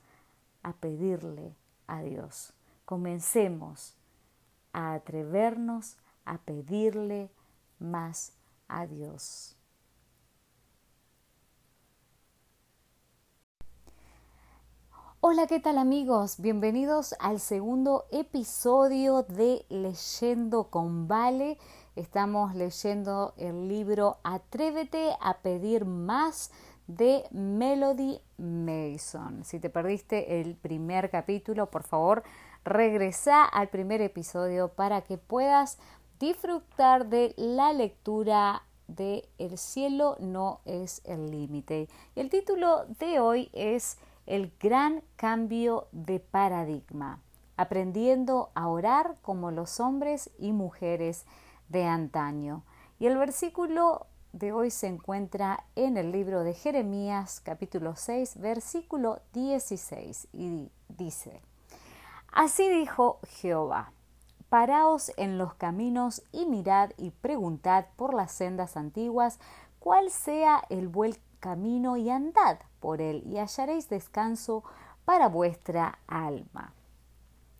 a 0.62 0.72
pedirle 0.72 1.54
a 1.86 2.02
Dios. 2.02 2.52
Comencemos 2.84 3.94
a 4.72 4.94
atrevernos 4.94 5.96
a 6.24 6.38
pedirle 6.38 7.30
más 7.78 8.32
a 8.68 8.86
Dios. 8.86 9.58
Hola, 15.20 15.48
¿qué 15.48 15.58
tal 15.58 15.78
amigos? 15.78 16.36
Bienvenidos 16.38 17.14
al 17.18 17.40
segundo 17.40 18.04
episodio 18.12 19.24
de 19.24 19.66
Leyendo 19.68 20.70
con 20.70 21.08
Vale. 21.08 21.58
Estamos 21.98 22.54
leyendo 22.54 23.34
el 23.38 23.66
libro 23.66 24.18
Atrévete 24.22 25.16
a 25.20 25.38
pedir 25.38 25.84
más 25.84 26.52
de 26.86 27.24
Melody 27.32 28.20
Mason. 28.36 29.44
Si 29.44 29.58
te 29.58 29.68
perdiste 29.68 30.40
el 30.40 30.54
primer 30.54 31.10
capítulo, 31.10 31.72
por 31.72 31.82
favor, 31.82 32.22
regresa 32.64 33.44
al 33.44 33.66
primer 33.66 34.00
episodio 34.00 34.68
para 34.68 35.00
que 35.00 35.18
puedas 35.18 35.80
disfrutar 36.20 37.08
de 37.08 37.34
la 37.36 37.72
lectura 37.72 38.62
de 38.86 39.28
El 39.38 39.58
cielo 39.58 40.16
no 40.20 40.60
es 40.66 41.02
el 41.04 41.32
límite. 41.32 41.88
El 42.14 42.30
título 42.30 42.84
de 43.00 43.18
hoy 43.18 43.50
es 43.52 43.98
El 44.24 44.52
gran 44.60 45.02
cambio 45.16 45.88
de 45.90 46.20
paradigma, 46.20 47.20
aprendiendo 47.56 48.50
a 48.54 48.68
orar 48.68 49.16
como 49.20 49.50
los 49.50 49.80
hombres 49.80 50.30
y 50.38 50.52
mujeres 50.52 51.26
de 51.68 51.84
antaño. 51.84 52.62
Y 52.98 53.06
el 53.06 53.16
versículo 53.16 54.06
de 54.32 54.52
hoy 54.52 54.70
se 54.70 54.86
encuentra 54.86 55.64
en 55.74 55.96
el 55.96 56.12
libro 56.12 56.44
de 56.44 56.52
Jeremías 56.54 57.40
capítulo 57.40 57.96
6 57.96 58.38
versículo 58.38 59.20
16 59.32 60.28
y 60.32 60.70
dice, 60.88 61.40
Así 62.32 62.68
dijo 62.68 63.20
Jehová, 63.26 63.92
paraos 64.48 65.12
en 65.16 65.38
los 65.38 65.54
caminos 65.54 66.22
y 66.32 66.46
mirad 66.46 66.90
y 66.96 67.10
preguntad 67.10 67.86
por 67.96 68.14
las 68.14 68.32
sendas 68.32 68.76
antiguas 68.76 69.38
cuál 69.78 70.10
sea 70.10 70.62
el 70.68 70.88
buen 70.88 71.14
camino 71.40 71.96
y 71.96 72.10
andad 72.10 72.58
por 72.80 73.00
él 73.00 73.22
y 73.26 73.38
hallaréis 73.38 73.88
descanso 73.88 74.64
para 75.04 75.28
vuestra 75.28 75.98
alma. 76.06 76.74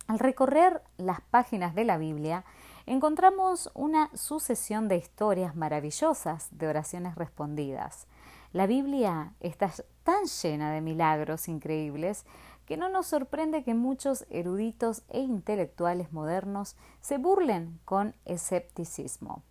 Al 0.07 0.19
recorrer 0.19 0.81
las 0.97 1.21
páginas 1.21 1.75
de 1.75 1.85
la 1.85 1.97
Biblia, 1.97 2.43
encontramos 2.89 3.69
una 3.75 4.09
sucesión 4.15 4.87
de 4.87 4.97
historias 4.97 5.55
maravillosas 5.55 6.47
de 6.49 6.67
oraciones 6.67 7.13
respondidas. 7.13 8.07
La 8.51 8.65
Biblia 8.65 9.35
está 9.41 9.71
tan 10.03 10.25
llena 10.25 10.71
de 10.71 10.81
milagros 10.81 11.47
increíbles 11.49 12.25
que 12.65 12.77
no 12.77 12.89
nos 12.89 13.05
sorprende 13.05 13.63
que 13.63 13.75
muchos 13.75 14.25
eruditos 14.31 15.03
e 15.07 15.19
intelectuales 15.19 16.11
modernos 16.11 16.75
se 16.99 17.19
burlen 17.19 17.79
con 17.85 18.15
escepticismo. 18.25 19.43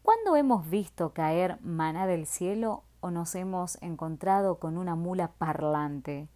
¿Cuándo 0.00 0.34
hemos 0.36 0.70
visto 0.70 1.12
caer 1.12 1.58
maná 1.60 2.06
del 2.06 2.24
cielo 2.24 2.84
o 3.00 3.10
nos 3.10 3.34
hemos 3.34 3.76
encontrado 3.82 4.58
con 4.58 4.78
una 4.78 4.94
mula 4.94 5.32
parlante? 5.32 6.26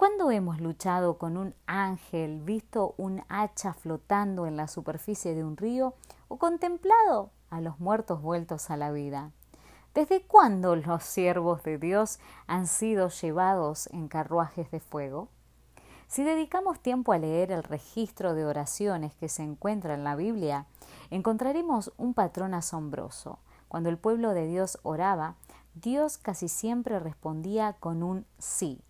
¿Cuándo 0.00 0.30
hemos 0.30 0.62
luchado 0.62 1.18
con 1.18 1.36
un 1.36 1.54
ángel, 1.66 2.40
visto 2.40 2.94
un 2.96 3.22
hacha 3.28 3.74
flotando 3.74 4.46
en 4.46 4.56
la 4.56 4.66
superficie 4.66 5.34
de 5.34 5.44
un 5.44 5.58
río 5.58 5.92
o 6.28 6.38
contemplado 6.38 7.32
a 7.50 7.60
los 7.60 7.80
muertos 7.80 8.22
vueltos 8.22 8.70
a 8.70 8.78
la 8.78 8.92
vida? 8.92 9.32
¿Desde 9.92 10.22
cuándo 10.22 10.74
los 10.74 11.04
siervos 11.04 11.62
de 11.64 11.76
Dios 11.76 12.18
han 12.46 12.66
sido 12.66 13.10
llevados 13.10 13.88
en 13.88 14.08
carruajes 14.08 14.70
de 14.70 14.80
fuego? 14.80 15.28
Si 16.08 16.24
dedicamos 16.24 16.80
tiempo 16.80 17.12
a 17.12 17.18
leer 17.18 17.52
el 17.52 17.62
registro 17.62 18.32
de 18.32 18.46
oraciones 18.46 19.14
que 19.16 19.28
se 19.28 19.42
encuentra 19.42 19.92
en 19.92 20.02
la 20.02 20.16
Biblia, 20.16 20.64
encontraremos 21.10 21.92
un 21.98 22.14
patrón 22.14 22.54
asombroso. 22.54 23.38
Cuando 23.68 23.90
el 23.90 23.98
pueblo 23.98 24.32
de 24.32 24.46
Dios 24.46 24.78
oraba, 24.82 25.34
Dios 25.74 26.16
casi 26.16 26.48
siempre 26.48 26.98
respondía 27.00 27.74
con 27.74 28.02
un 28.02 28.24
sí. 28.38 28.80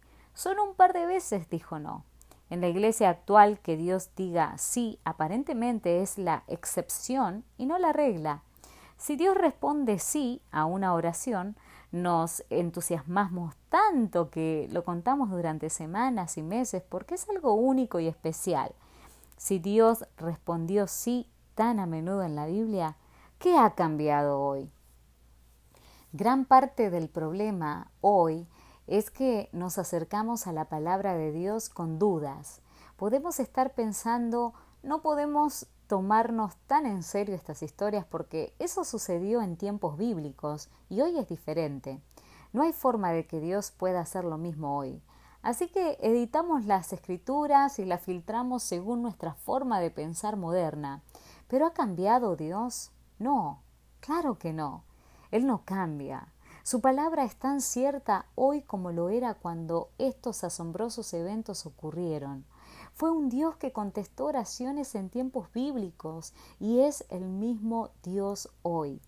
Solo 0.40 0.64
un 0.64 0.74
par 0.74 0.94
de 0.94 1.04
veces 1.04 1.50
dijo 1.50 1.78
no. 1.78 2.02
En 2.48 2.62
la 2.62 2.68
iglesia 2.68 3.10
actual 3.10 3.58
que 3.58 3.76
Dios 3.76 4.08
diga 4.16 4.56
sí 4.56 4.98
aparentemente 5.04 6.00
es 6.00 6.16
la 6.16 6.44
excepción 6.46 7.44
y 7.58 7.66
no 7.66 7.78
la 7.78 7.92
regla. 7.92 8.42
Si 8.96 9.16
Dios 9.16 9.36
responde 9.36 9.98
sí 9.98 10.40
a 10.50 10.64
una 10.64 10.94
oración, 10.94 11.56
nos 11.92 12.42
entusiasmamos 12.48 13.54
tanto 13.68 14.30
que 14.30 14.66
lo 14.72 14.82
contamos 14.82 15.28
durante 15.28 15.68
semanas 15.68 16.38
y 16.38 16.42
meses 16.42 16.82
porque 16.88 17.16
es 17.16 17.28
algo 17.28 17.52
único 17.52 18.00
y 18.00 18.08
especial. 18.08 18.72
Si 19.36 19.58
Dios 19.58 20.06
respondió 20.16 20.86
sí 20.86 21.28
tan 21.54 21.78
a 21.78 21.84
menudo 21.84 22.22
en 22.22 22.34
la 22.34 22.46
Biblia, 22.46 22.96
¿qué 23.38 23.58
ha 23.58 23.74
cambiado 23.74 24.40
hoy? 24.40 24.70
Gran 26.14 26.46
parte 26.46 26.88
del 26.88 27.10
problema 27.10 27.90
hoy 28.00 28.48
es 28.90 29.12
que 29.12 29.48
nos 29.52 29.78
acercamos 29.78 30.48
a 30.48 30.52
la 30.52 30.68
palabra 30.68 31.14
de 31.14 31.30
Dios 31.30 31.68
con 31.68 32.00
dudas. 32.00 32.60
Podemos 32.96 33.38
estar 33.38 33.72
pensando, 33.72 34.52
no 34.82 35.00
podemos 35.00 35.68
tomarnos 35.86 36.56
tan 36.66 36.86
en 36.86 37.04
serio 37.04 37.36
estas 37.36 37.62
historias 37.62 38.04
porque 38.04 38.52
eso 38.58 38.84
sucedió 38.84 39.42
en 39.42 39.56
tiempos 39.56 39.96
bíblicos 39.96 40.70
y 40.88 41.02
hoy 41.02 41.16
es 41.18 41.28
diferente. 41.28 42.02
No 42.52 42.62
hay 42.62 42.72
forma 42.72 43.12
de 43.12 43.28
que 43.28 43.38
Dios 43.38 43.70
pueda 43.70 44.00
hacer 44.00 44.24
lo 44.24 44.38
mismo 44.38 44.76
hoy. 44.76 45.00
Así 45.40 45.68
que 45.68 45.96
editamos 46.00 46.64
las 46.64 46.92
escrituras 46.92 47.78
y 47.78 47.84
las 47.84 48.02
filtramos 48.02 48.64
según 48.64 49.02
nuestra 49.02 49.34
forma 49.34 49.78
de 49.78 49.92
pensar 49.92 50.36
moderna. 50.36 51.04
¿Pero 51.46 51.64
ha 51.64 51.72
cambiado 51.74 52.34
Dios? 52.34 52.90
No, 53.20 53.62
claro 54.00 54.36
que 54.36 54.52
no. 54.52 54.82
Él 55.30 55.46
no 55.46 55.62
cambia. 55.64 56.32
Su 56.70 56.80
palabra 56.80 57.24
es 57.24 57.34
tan 57.34 57.60
cierta 57.60 58.26
hoy 58.36 58.62
como 58.62 58.92
lo 58.92 59.08
era 59.08 59.34
cuando 59.34 59.90
estos 59.98 60.44
asombrosos 60.44 61.12
eventos 61.14 61.66
ocurrieron. 61.66 62.44
Fue 62.94 63.10
un 63.10 63.28
Dios 63.28 63.56
que 63.56 63.72
contestó 63.72 64.26
oraciones 64.26 64.94
en 64.94 65.10
tiempos 65.10 65.52
bíblicos 65.52 66.32
y 66.60 66.78
es 66.78 67.04
el 67.08 67.24
mismo 67.24 67.90
Dios 68.04 68.50
hoy. 68.62 69.00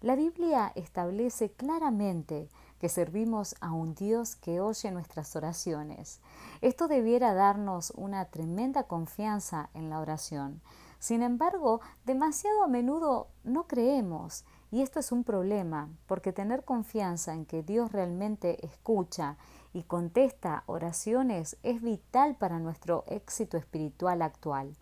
La 0.00 0.14
Biblia 0.14 0.70
establece 0.76 1.50
claramente 1.50 2.48
que 2.78 2.88
servimos 2.88 3.56
a 3.60 3.72
un 3.72 3.96
Dios 3.96 4.36
que 4.36 4.60
oye 4.60 4.92
nuestras 4.92 5.34
oraciones. 5.34 6.20
Esto 6.60 6.86
debiera 6.86 7.34
darnos 7.34 7.90
una 7.96 8.26
tremenda 8.26 8.84
confianza 8.84 9.70
en 9.74 9.90
la 9.90 9.98
oración. 9.98 10.60
Sin 11.00 11.22
embargo, 11.22 11.80
demasiado 12.04 12.62
a 12.62 12.68
menudo 12.68 13.26
no 13.42 13.66
creemos 13.66 14.44
y 14.70 14.82
esto 14.82 15.00
es 15.00 15.12
un 15.12 15.24
problema, 15.24 15.88
porque 16.06 16.32
tener 16.32 16.64
confianza 16.64 17.34
en 17.34 17.46
que 17.46 17.62
Dios 17.62 17.92
realmente 17.92 18.64
escucha 18.66 19.36
y 19.72 19.82
contesta 19.84 20.64
oraciones 20.66 21.56
es 21.62 21.82
vital 21.82 22.36
para 22.36 22.58
nuestro 22.58 23.04
éxito 23.06 23.56
espiritual 23.56 24.22
actual. 24.22 24.74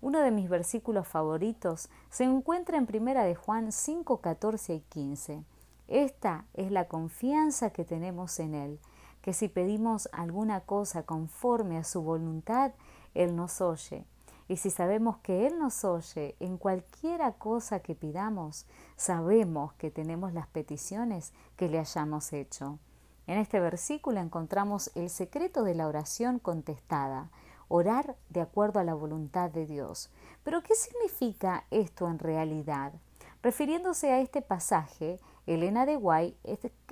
Uno 0.00 0.20
de 0.20 0.30
mis 0.30 0.48
versículos 0.48 1.06
favoritos 1.06 1.88
se 2.10 2.24
encuentra 2.24 2.78
en 2.78 2.86
Primera 2.86 3.24
de 3.24 3.34
Juan 3.34 3.72
5, 3.72 4.20
14 4.20 4.74
y 4.74 4.80
15. 4.80 5.44
Esta 5.88 6.44
es 6.54 6.70
la 6.70 6.86
confianza 6.86 7.70
que 7.70 7.84
tenemos 7.84 8.38
en 8.40 8.54
Él, 8.54 8.78
que 9.22 9.32
si 9.32 9.48
pedimos 9.48 10.08
alguna 10.12 10.60
cosa 10.60 11.02
conforme 11.02 11.78
a 11.78 11.84
su 11.84 12.02
voluntad, 12.02 12.72
Él 13.14 13.34
nos 13.34 13.60
oye. 13.60 14.04
Y 14.48 14.56
si 14.56 14.70
sabemos 14.70 15.18
que 15.18 15.46
Él 15.46 15.58
nos 15.58 15.84
oye 15.84 16.34
en 16.40 16.56
cualquiera 16.56 17.32
cosa 17.32 17.80
que 17.80 17.94
pidamos, 17.94 18.66
sabemos 18.96 19.74
que 19.74 19.90
tenemos 19.90 20.32
las 20.32 20.46
peticiones 20.46 21.34
que 21.56 21.68
le 21.68 21.78
hayamos 21.78 22.32
hecho. 22.32 22.78
En 23.26 23.38
este 23.38 23.60
versículo 23.60 24.20
encontramos 24.20 24.90
el 24.94 25.10
secreto 25.10 25.62
de 25.62 25.74
la 25.74 25.86
oración 25.86 26.38
contestada, 26.38 27.30
orar 27.68 28.16
de 28.30 28.40
acuerdo 28.40 28.80
a 28.80 28.84
la 28.84 28.94
voluntad 28.94 29.50
de 29.50 29.66
Dios. 29.66 30.10
Pero 30.44 30.62
¿qué 30.62 30.74
significa 30.74 31.64
esto 31.70 32.08
en 32.08 32.18
realidad? 32.18 32.94
Refiriéndose 33.42 34.10
a 34.10 34.20
este 34.20 34.40
pasaje, 34.40 35.20
Elena 35.46 35.86
de 35.86 35.96
Guay 35.96 36.36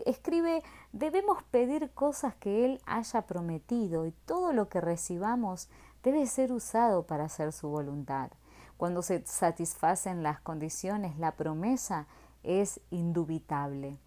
escribe, 0.05 0.63
debemos 0.93 1.43
pedir 1.45 1.91
cosas 1.93 2.35
que 2.37 2.65
Él 2.65 2.81
haya 2.87 3.23
prometido 3.23 4.07
y 4.07 4.13
todo 4.13 4.53
lo 4.53 4.69
que 4.69 4.81
recibamos 4.81 5.69
debe 6.07 6.25
ser 6.29 6.53
usado 6.53 7.03
para 7.03 7.25
hacer 7.25 7.53
su 7.53 7.67
voluntad. 7.69 8.31
Cuando 8.77 9.03
se 9.03 9.27
satisfacen 9.27 10.23
las 10.23 10.39
condiciones, 10.39 11.19
la 11.19 11.33
promesa 11.33 12.07
es 12.45 12.79
indubitable. 12.91 13.99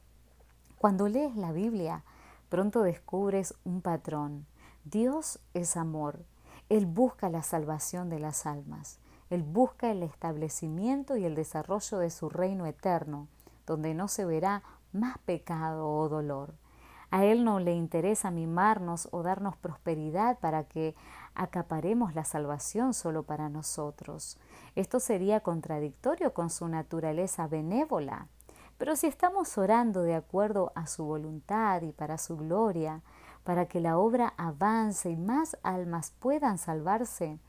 Cuando 0.78 1.10
lees 1.10 1.36
la 1.36 1.52
Biblia, 1.52 2.06
pronto 2.48 2.84
descubres 2.84 3.54
un 3.66 3.82
patrón. 3.82 4.46
Dios 4.86 5.42
es 5.54 5.76
amor. 5.76 6.24
Él 6.70 6.86
busca 6.86 7.30
la 7.30 7.44
salvación 7.44 8.10
de 8.10 8.20
las 8.20 8.46
almas. 8.46 9.00
Él 9.30 9.44
busca 9.44 9.92
el 9.92 10.02
establecimiento 10.02 11.18
y 11.18 11.26
el 11.26 11.36
desarrollo 11.36 11.98
de 11.98 12.12
su 12.12 12.30
reino 12.30 12.66
eterno, 12.66 13.28
donde 13.68 13.94
no 13.94 14.08
se 14.08 14.24
verá 14.24 14.64
más 14.94 15.18
pecado 15.18 15.90
o 15.90 16.08
dolor. 16.08 16.54
A 17.12 17.26
Él 17.26 17.44
no 17.44 17.60
le 17.60 17.74
interesa 17.74 18.30
mimarnos 18.30 19.10
o 19.12 19.24
darnos 19.24 19.58
prosperidad 19.58 20.38
para 20.40 20.64
que 20.66 20.96
acaparemos 21.36 22.16
la 22.16 22.26
salvación 22.26 22.94
solo 22.94 23.24
para 23.24 23.50
nosotros. 23.50 24.38
Esto 24.76 25.00
sería 25.00 25.42
contradictorio 25.42 26.34
con 26.34 26.50
su 26.50 26.68
naturaleza 26.68 27.48
benévola. 27.48 28.28
Pero 28.78 28.96
si 28.96 29.08
estamos 29.08 29.58
orando 29.58 30.04
de 30.04 30.16
acuerdo 30.16 30.72
a 30.74 30.88
su 30.88 31.04
voluntad 31.04 31.82
y 31.82 31.92
para 31.92 32.18
su 32.18 32.38
gloria, 32.38 33.02
para 33.44 33.68
que 33.68 33.82
la 33.82 33.98
obra 33.98 34.34
avance 34.38 35.10
y 35.10 35.18
más 35.18 35.58
almas 35.64 36.14
puedan 36.20 36.58
salvarse, 36.58 37.40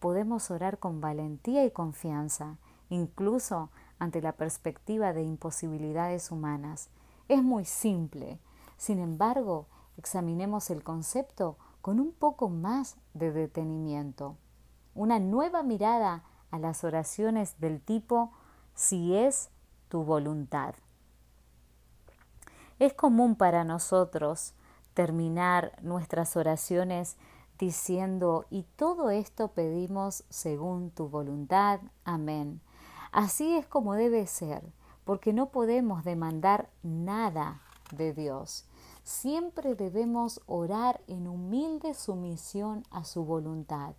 podemos 0.00 0.50
orar 0.50 0.78
con 0.78 1.00
valentía 1.00 1.64
y 1.64 1.70
confianza, 1.70 2.56
incluso 2.88 3.70
ante 3.98 4.22
la 4.22 4.32
perspectiva 4.32 5.12
de 5.12 5.24
imposibilidades 5.24 6.30
humanas. 6.30 6.90
Es 7.28 7.42
muy 7.42 7.64
simple. 7.64 8.38
Sin 8.76 8.98
embargo, 8.98 9.66
examinemos 9.96 10.70
el 10.70 10.82
concepto 10.82 11.58
con 11.88 12.00
un 12.00 12.12
poco 12.12 12.50
más 12.50 12.98
de 13.14 13.32
detenimiento. 13.32 14.36
Una 14.94 15.18
nueva 15.20 15.62
mirada 15.62 16.22
a 16.50 16.58
las 16.58 16.84
oraciones 16.84 17.58
del 17.60 17.80
tipo 17.80 18.30
si 18.74 19.16
es 19.16 19.48
tu 19.88 20.04
voluntad. 20.04 20.74
Es 22.78 22.92
común 22.92 23.36
para 23.36 23.64
nosotros 23.64 24.52
terminar 24.92 25.78
nuestras 25.80 26.36
oraciones 26.36 27.16
diciendo, 27.58 28.44
y 28.50 28.64
todo 28.76 29.08
esto 29.08 29.48
pedimos 29.52 30.24
según 30.28 30.90
tu 30.90 31.08
voluntad. 31.08 31.80
Amén. 32.04 32.60
Así 33.12 33.56
es 33.56 33.66
como 33.66 33.94
debe 33.94 34.26
ser, 34.26 34.62
porque 35.06 35.32
no 35.32 35.48
podemos 35.48 36.04
demandar 36.04 36.68
nada 36.82 37.62
de 37.92 38.12
Dios. 38.12 38.67
Siempre 39.08 39.74
debemos 39.74 40.42
orar 40.44 41.00
en 41.06 41.28
humilde 41.28 41.94
sumisión 41.94 42.82
a 42.90 43.04
su 43.04 43.24
voluntad. 43.24 43.94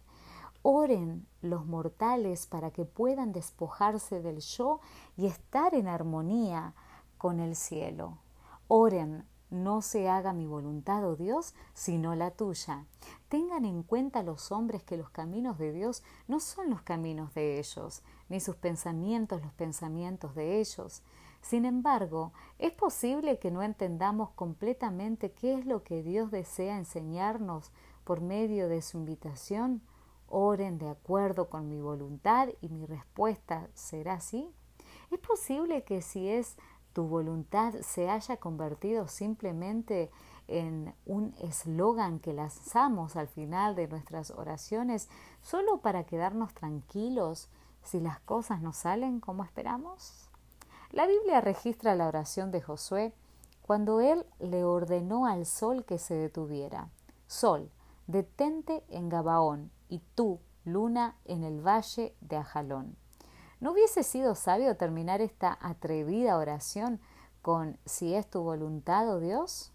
Oren 0.61 1.25
los 1.41 1.65
mortales 1.65 2.45
para 2.45 2.69
que 2.69 2.85
puedan 2.85 3.31
despojarse 3.31 4.21
del 4.21 4.37
yo 4.41 4.81
y 5.17 5.25
estar 5.25 5.73
en 5.73 5.87
armonía 5.87 6.75
con 7.17 7.39
el 7.39 7.55
cielo. 7.55 8.19
Oren, 8.67 9.25
no 9.49 9.81
se 9.81 10.07
haga 10.09 10.31
mi 10.31 10.45
voluntad, 10.45 11.03
oh 11.03 11.15
Dios, 11.15 11.55
sino 11.73 12.13
la 12.13 12.29
tuya. 12.29 12.85
Tengan 13.29 13.65
en 13.65 13.81
cuenta 13.81 14.21
los 14.21 14.51
hombres 14.51 14.83
que 14.83 14.95
los 14.95 15.09
caminos 15.09 15.57
de 15.57 15.73
Dios 15.73 16.03
no 16.27 16.39
son 16.39 16.69
los 16.69 16.83
caminos 16.83 17.33
de 17.33 17.57
ellos, 17.57 18.03
ni 18.29 18.39
sus 18.39 18.57
pensamientos 18.57 19.41
los 19.41 19.53
pensamientos 19.53 20.35
de 20.35 20.59
ellos. 20.59 21.01
Sin 21.41 21.65
embargo, 21.65 22.33
es 22.57 22.71
posible 22.73 23.39
que 23.39 23.51
no 23.51 23.63
entendamos 23.63 24.31
completamente 24.31 25.31
qué 25.31 25.53
es 25.53 25.65
lo 25.65 25.83
que 25.83 26.03
Dios 26.03 26.31
desea 26.31 26.77
enseñarnos 26.77 27.71
por 28.03 28.21
medio 28.21 28.67
de 28.67 28.81
su 28.81 28.97
invitación 28.97 29.81
oren 30.29 30.77
de 30.77 30.89
acuerdo 30.89 31.49
con 31.49 31.67
mi 31.67 31.81
voluntad 31.81 32.49
y 32.61 32.69
mi 32.69 32.85
respuesta 32.85 33.67
será 33.73 34.13
así? 34.13 34.49
¿Es 35.11 35.19
posible 35.19 35.83
que 35.83 36.01
si 36.01 36.29
es 36.29 36.55
tu 36.93 37.03
voluntad 37.03 37.73
se 37.81 38.09
haya 38.09 38.37
convertido 38.37 39.07
simplemente 39.07 40.11
en 40.47 40.93
un 41.05 41.35
eslogan 41.39 42.19
que 42.19 42.33
lanzamos 42.33 43.15
al 43.15 43.27
final 43.27 43.75
de 43.75 43.87
nuestras 43.87 44.31
oraciones 44.31 45.09
solo 45.41 45.81
para 45.81 46.05
quedarnos 46.05 46.53
tranquilos 46.53 47.49
si 47.83 47.99
las 47.99 48.19
cosas 48.21 48.61
no 48.61 48.73
salen 48.73 49.19
como 49.19 49.43
esperamos? 49.43 50.28
La 50.91 51.05
Biblia 51.05 51.39
registra 51.39 51.93
la 51.93 52.07
oración 52.07 52.49
de 52.49 52.61
Josué 52.61 53.13
cuando 53.61 54.01
él 54.01 54.25
le 54.39 54.63
ordenó 54.63 55.27
al 55.27 55.45
sol 55.45 55.85
que 55.85 55.99
se 55.99 56.15
detuviera. 56.15 56.89
Sol, 57.27 57.69
detente 58.07 58.83
en 58.89 59.07
Gabaón 59.07 59.71
y 59.87 59.99
tú, 60.15 60.39
luna, 60.65 61.15
en 61.25 61.43
el 61.43 61.61
valle 61.61 62.15
de 62.21 62.37
Ajalón. 62.37 62.95
¿No 63.59 63.73
hubiese 63.73 64.01
sido 64.01 64.33
sabio 64.33 64.77
terminar 64.77 65.21
esta 65.21 65.59
atrevida 65.61 66.37
oración 66.37 66.99
con 67.43 67.77
si 67.85 68.15
es 68.15 68.27
tu 68.27 68.41
voluntad, 68.41 69.07
oh 69.13 69.19
Dios? 69.19 69.71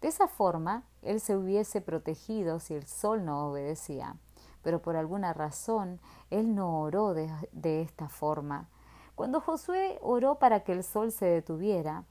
De 0.00 0.08
esa 0.08 0.28
forma, 0.28 0.84
él 1.02 1.20
se 1.20 1.36
hubiese 1.36 1.82
protegido 1.82 2.58
si 2.58 2.72
el 2.72 2.86
sol 2.86 3.26
no 3.26 3.50
obedecía. 3.50 4.16
Pero 4.62 4.80
por 4.80 4.96
alguna 4.96 5.34
razón, 5.34 6.00
él 6.30 6.54
no 6.54 6.80
oró 6.80 7.12
de, 7.12 7.30
de 7.52 7.82
esta 7.82 8.08
forma. 8.08 8.70
Cuando 9.14 9.40
Josué 9.40 9.98
oró 10.02 10.36
para 10.38 10.60
que 10.60 10.72
el 10.72 10.82
sol 10.82 11.12
se 11.12 11.26
detuviera, 11.26 12.04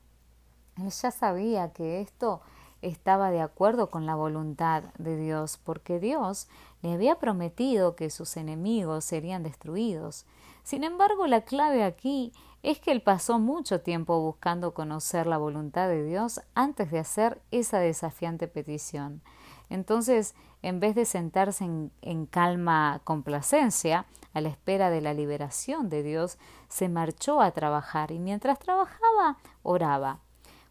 él 0.78 0.90
ya 0.90 1.12
sabía 1.12 1.74
que 1.74 2.02
esto 2.02 2.42
estaba 2.82 3.32
de 3.32 3.42
acuerdo 3.42 3.90
con 3.90 4.06
la 4.06 4.16
voluntad 4.16 4.84
de 4.98 5.16
Dios, 5.16 5.58
porque 5.64 6.00
Dios 6.00 6.48
le 6.82 6.94
había 6.94 7.16
prometido 7.16 7.96
que 7.96 8.10
sus 8.10 8.38
enemigos 8.38 9.06
serían 9.06 9.44
destruidos. 9.44 10.26
Sin 10.64 10.84
embargo, 10.84 11.28
la 11.28 11.42
clave 11.42 11.84
aquí 11.84 12.34
es 12.62 12.80
que 12.80 12.92
él 12.92 13.02
pasó 13.02 13.40
mucho 13.40 13.82
tiempo 13.82 14.20
buscando 14.22 14.74
conocer 14.74 15.28
la 15.28 15.38
voluntad 15.38 15.88
de 15.90 16.04
Dios 16.06 16.42
antes 16.56 16.92
de 16.92 17.00
hacer 17.00 17.42
esa 17.52 17.80
desafiante 17.80 18.48
petición. 18.48 19.22
Entonces, 19.70 20.36
en 20.62 20.80
vez 20.80 20.96
de 20.96 21.06
sentarse 21.06 21.66
en, 21.66 22.26
calma 22.26 23.02
complacencia, 23.04 24.06
a 24.34 24.42
la 24.42 24.50
espera 24.50 24.90
de 24.90 25.02
la 25.02 25.14
liberación 25.14 25.90
de 25.90 26.04
Dios, 26.04 26.38
se 26.68 26.90
marchó 26.90 27.42
a 27.42 27.52
trabajar 27.52 28.12
y 28.12 28.20
mientras 28.20 28.60
trabajaba, 28.60 29.38
oraba. 29.62 30.20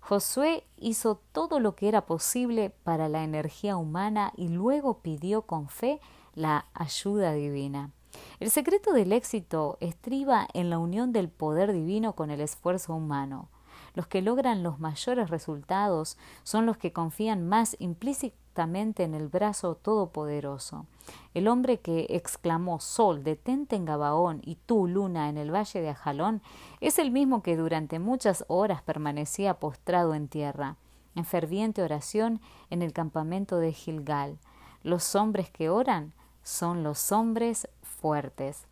Josué 0.00 0.64
hizo 0.76 1.20
todo 1.30 1.60
lo 1.60 1.76
que 1.76 1.88
era 1.88 2.06
posible 2.06 2.70
para 2.70 3.08
la 3.08 3.22
energía 3.22 3.76
humana 3.76 4.32
y 4.36 4.48
luego 4.48 4.98
pidió 4.98 5.42
con 5.42 5.68
fe 5.68 6.00
la 6.34 6.66
ayuda 6.74 7.32
divina. 7.32 7.92
El 8.40 8.50
secreto 8.50 8.92
del 8.92 9.12
éxito 9.12 9.78
estriba 9.80 10.48
en 10.54 10.70
la 10.70 10.78
unión 10.78 11.12
del 11.12 11.28
poder 11.28 11.72
divino 11.72 12.14
con 12.14 12.30
el 12.30 12.40
esfuerzo 12.40 12.94
humano. 12.94 13.48
Los 13.94 14.06
que 14.06 14.22
logran 14.22 14.62
los 14.62 14.80
mayores 14.80 15.30
resultados 15.30 16.18
son 16.42 16.66
los 16.66 16.78
que 16.78 16.92
confían 16.92 17.48
más 17.48 17.76
implícitamente 17.78 18.41
en 18.54 19.14
el 19.14 19.28
brazo 19.28 19.76
todopoderoso. 19.76 20.86
El 21.32 21.48
hombre 21.48 21.80
que 21.80 22.06
exclamó 22.10 22.80
Sol, 22.80 23.24
detente 23.24 23.76
en 23.76 23.86
Gabaón 23.86 24.40
y 24.44 24.56
tú, 24.56 24.86
Luna, 24.86 25.28
en 25.28 25.38
el 25.38 25.52
valle 25.52 25.80
de 25.80 25.88
Ajalón, 25.88 26.42
es 26.80 26.98
el 26.98 27.10
mismo 27.10 27.42
que 27.42 27.56
durante 27.56 27.98
muchas 27.98 28.44
horas 28.48 28.82
permanecía 28.82 29.54
postrado 29.54 30.14
en 30.14 30.28
tierra, 30.28 30.76
en 31.14 31.24
ferviente 31.24 31.82
oración 31.82 32.40
en 32.68 32.82
el 32.82 32.92
campamento 32.92 33.56
de 33.56 33.72
Gilgal. 33.72 34.38
Los 34.82 35.14
hombres 35.14 35.50
que 35.50 35.70
oran 35.70 36.12
son 36.42 36.82
los 36.82 37.10
hombres 37.10 37.68
fuertes. 37.82 38.66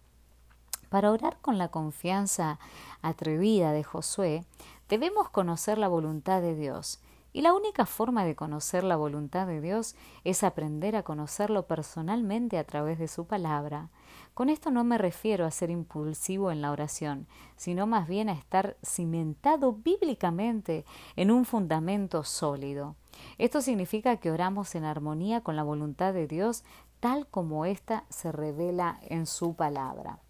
Para 0.90 1.10
orar 1.10 1.38
con 1.40 1.56
la 1.56 1.68
confianza 1.68 2.58
atrevida 3.00 3.72
de 3.72 3.84
Josué, 3.84 4.44
debemos 4.88 5.30
conocer 5.30 5.78
la 5.78 5.88
voluntad 5.88 6.42
de 6.42 6.54
Dios 6.54 7.00
y 7.32 7.42
la 7.42 7.54
única 7.54 7.86
forma 7.86 8.24
de 8.24 8.34
conocer 8.34 8.84
la 8.84 8.96
voluntad 8.96 9.46
de 9.46 9.60
Dios 9.60 9.94
es 10.24 10.42
aprender 10.42 10.96
a 10.96 11.02
conocerlo 11.02 11.66
personalmente 11.66 12.58
a 12.58 12.64
través 12.64 12.98
de 12.98 13.08
su 13.08 13.26
palabra. 13.26 13.90
Con 14.34 14.48
esto 14.48 14.70
no 14.70 14.84
me 14.84 14.98
refiero 14.98 15.44
a 15.46 15.50
ser 15.50 15.70
impulsivo 15.70 16.50
en 16.50 16.62
la 16.62 16.72
oración, 16.72 17.26
sino 17.56 17.86
más 17.86 18.08
bien 18.08 18.28
a 18.28 18.32
estar 18.32 18.76
cimentado 18.84 19.72
bíblicamente 19.72 20.84
en 21.16 21.30
un 21.30 21.44
fundamento 21.44 22.24
sólido. 22.24 22.96
Esto 23.38 23.60
significa 23.60 24.16
que 24.16 24.30
oramos 24.30 24.74
en 24.74 24.84
armonía 24.84 25.42
con 25.42 25.56
la 25.56 25.62
voluntad 25.62 26.12
de 26.12 26.26
Dios 26.26 26.64
tal 27.00 27.26
como 27.26 27.64
ésta 27.64 28.04
se 28.08 28.30
revela 28.30 29.00
en 29.02 29.26
su 29.26 29.54
palabra. 29.54 30.20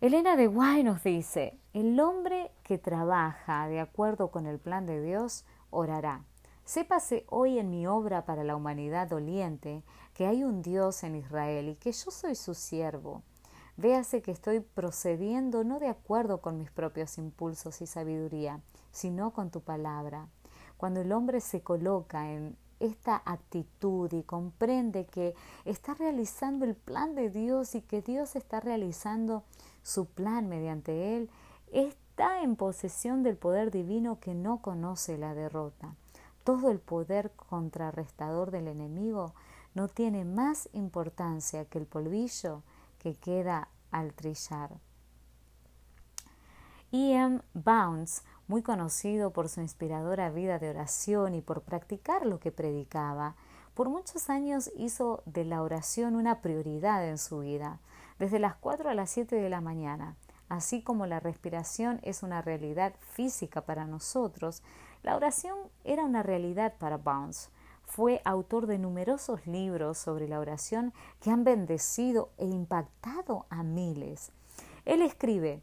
Elena 0.00 0.34
de 0.34 0.46
Guay 0.46 0.82
nos 0.82 1.02
dice, 1.04 1.60
el 1.74 2.00
hombre 2.00 2.50
que 2.62 2.78
trabaja 2.78 3.68
de 3.68 3.80
acuerdo 3.80 4.30
con 4.30 4.46
el 4.46 4.58
plan 4.58 4.86
de 4.86 5.02
Dios 5.02 5.44
orará. 5.68 6.24
Sépase 6.64 7.26
hoy 7.28 7.58
en 7.58 7.68
mi 7.68 7.86
obra 7.86 8.24
para 8.24 8.42
la 8.42 8.56
humanidad 8.56 9.08
doliente 9.08 9.82
que 10.14 10.24
hay 10.24 10.42
un 10.42 10.62
Dios 10.62 11.04
en 11.04 11.16
Israel 11.16 11.68
y 11.68 11.74
que 11.74 11.92
yo 11.92 12.10
soy 12.10 12.34
su 12.34 12.54
siervo. 12.54 13.22
Véase 13.76 14.22
que 14.22 14.30
estoy 14.30 14.60
procediendo 14.60 15.64
no 15.64 15.78
de 15.78 15.88
acuerdo 15.88 16.40
con 16.40 16.56
mis 16.56 16.70
propios 16.70 17.18
impulsos 17.18 17.82
y 17.82 17.86
sabiduría, 17.86 18.62
sino 18.92 19.34
con 19.34 19.50
tu 19.50 19.60
palabra. 19.60 20.28
Cuando 20.78 21.02
el 21.02 21.12
hombre 21.12 21.42
se 21.42 21.60
coloca 21.60 22.32
en 22.32 22.56
esta 22.78 23.20
actitud 23.26 24.10
y 24.14 24.22
comprende 24.22 25.04
que 25.04 25.34
está 25.66 25.92
realizando 25.92 26.64
el 26.64 26.74
plan 26.74 27.14
de 27.14 27.28
Dios 27.28 27.74
y 27.74 27.82
que 27.82 28.00
Dios 28.00 28.34
está 28.34 28.60
realizando 28.60 29.44
su 29.82 30.06
plan 30.06 30.48
mediante 30.48 31.16
él, 31.16 31.30
está 31.72 32.42
en 32.42 32.56
posesión 32.56 33.22
del 33.22 33.36
poder 33.36 33.70
divino 33.70 34.20
que 34.20 34.34
no 34.34 34.60
conoce 34.62 35.18
la 35.18 35.34
derrota. 35.34 35.94
Todo 36.44 36.70
el 36.70 36.78
poder 36.78 37.32
contrarrestador 37.32 38.50
del 38.50 38.68
enemigo 38.68 39.34
no 39.74 39.88
tiene 39.88 40.24
más 40.24 40.68
importancia 40.72 41.64
que 41.64 41.78
el 41.78 41.86
polvillo 41.86 42.62
que 42.98 43.14
queda 43.14 43.68
al 43.90 44.14
trillar. 44.14 44.78
E.M. 46.92 47.40
Bounds 47.54 48.24
muy 48.48 48.62
conocido 48.62 49.32
por 49.32 49.48
su 49.48 49.60
inspiradora 49.60 50.30
vida 50.30 50.58
de 50.58 50.70
oración 50.70 51.34
y 51.34 51.40
por 51.40 51.62
practicar 51.62 52.26
lo 52.26 52.40
que 52.40 52.50
predicaba, 52.50 53.36
por 53.74 53.88
muchos 53.88 54.28
años 54.28 54.70
hizo 54.76 55.22
de 55.24 55.44
la 55.44 55.62
oración 55.62 56.16
una 56.16 56.40
prioridad 56.40 57.08
en 57.08 57.18
su 57.18 57.38
vida, 57.38 57.78
desde 58.20 58.38
las 58.38 58.54
4 58.56 58.90
a 58.90 58.94
las 58.94 59.10
7 59.10 59.34
de 59.34 59.48
la 59.48 59.62
mañana. 59.62 60.14
Así 60.50 60.82
como 60.82 61.06
la 61.06 61.20
respiración 61.20 62.00
es 62.02 62.22
una 62.22 62.42
realidad 62.42 62.94
física 63.00 63.62
para 63.62 63.86
nosotros, 63.86 64.62
la 65.02 65.16
oración 65.16 65.56
era 65.84 66.04
una 66.04 66.22
realidad 66.22 66.74
para 66.78 66.98
Bounce. 66.98 67.48
Fue 67.86 68.20
autor 68.26 68.66
de 68.66 68.78
numerosos 68.78 69.46
libros 69.46 69.96
sobre 69.96 70.28
la 70.28 70.38
oración 70.38 70.92
que 71.20 71.30
han 71.30 71.44
bendecido 71.44 72.30
e 72.36 72.44
impactado 72.44 73.46
a 73.48 73.62
miles. 73.62 74.32
Él 74.84 75.00
escribe, 75.00 75.62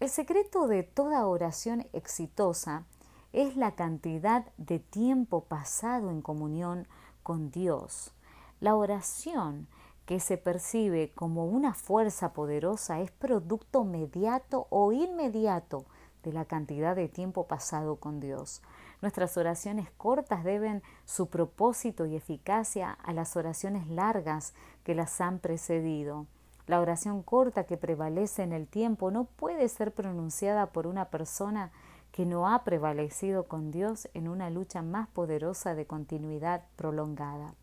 el 0.00 0.08
secreto 0.08 0.66
de 0.66 0.82
toda 0.82 1.24
oración 1.26 1.86
exitosa 1.92 2.84
es 3.32 3.56
la 3.56 3.76
cantidad 3.76 4.44
de 4.56 4.80
tiempo 4.80 5.44
pasado 5.44 6.10
en 6.10 6.20
comunión 6.20 6.88
con 7.22 7.52
Dios. 7.52 8.12
La 8.58 8.74
oración 8.74 9.68
que 10.12 10.20
se 10.20 10.36
percibe 10.36 11.10
como 11.14 11.46
una 11.46 11.72
fuerza 11.72 12.34
poderosa 12.34 13.00
es 13.00 13.10
producto 13.10 13.82
mediato 13.82 14.66
o 14.68 14.92
inmediato 14.92 15.86
de 16.22 16.34
la 16.34 16.44
cantidad 16.44 16.94
de 16.94 17.08
tiempo 17.08 17.46
pasado 17.46 17.96
con 17.96 18.20
Dios. 18.20 18.60
Nuestras 19.00 19.38
oraciones 19.38 19.90
cortas 19.96 20.44
deben 20.44 20.82
su 21.06 21.30
propósito 21.30 22.04
y 22.04 22.14
eficacia 22.14 22.90
a 22.90 23.14
las 23.14 23.38
oraciones 23.38 23.88
largas 23.88 24.52
que 24.84 24.94
las 24.94 25.18
han 25.22 25.38
precedido. 25.38 26.26
La 26.66 26.82
oración 26.82 27.22
corta 27.22 27.64
que 27.64 27.78
prevalece 27.78 28.42
en 28.42 28.52
el 28.52 28.66
tiempo 28.66 29.10
no 29.10 29.24
puede 29.24 29.66
ser 29.70 29.94
pronunciada 29.94 30.72
por 30.72 30.86
una 30.86 31.06
persona 31.06 31.72
que 32.10 32.26
no 32.26 32.50
ha 32.50 32.64
prevalecido 32.64 33.48
con 33.48 33.70
Dios 33.70 34.10
en 34.12 34.28
una 34.28 34.50
lucha 34.50 34.82
más 34.82 35.08
poderosa 35.08 35.74
de 35.74 35.86
continuidad 35.86 36.66
prolongada. 36.76 37.54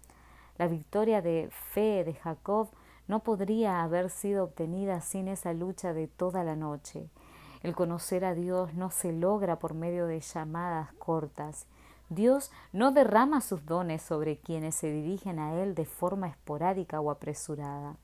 La 0.59 0.67
victoria 0.67 1.21
de 1.21 1.49
fe 1.71 2.03
de 2.03 2.13
Jacob 2.13 2.67
no 3.07 3.23
podría 3.23 3.81
haber 3.81 4.09
sido 4.09 4.43
obtenida 4.43 4.99
sin 4.99 5.29
esa 5.29 5.53
lucha 5.53 5.93
de 5.93 6.07
toda 6.07 6.43
la 6.43 6.57
noche. 6.57 7.09
El 7.63 7.73
conocer 7.73 8.25
a 8.25 8.35
Dios 8.35 8.73
no 8.73 8.91
se 8.91 9.13
logra 9.13 9.57
por 9.57 9.73
medio 9.73 10.05
de 10.05 10.19
llamadas 10.19 10.91
cortas. 10.99 11.65
Dios 12.09 12.51
no 12.73 12.91
derrama 12.91 13.39
sus 13.39 13.65
dones 13.65 14.01
sobre 14.01 14.37
quienes 14.37 14.75
se 14.75 14.91
dirigen 14.91 15.39
a 15.39 15.61
Él 15.61 15.75
de 15.75 15.85
forma 15.85 16.27
esporádica 16.27 16.99
o 16.99 17.09
apresurada. 17.09 17.95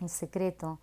El 0.00 0.08
secreto 0.08 0.78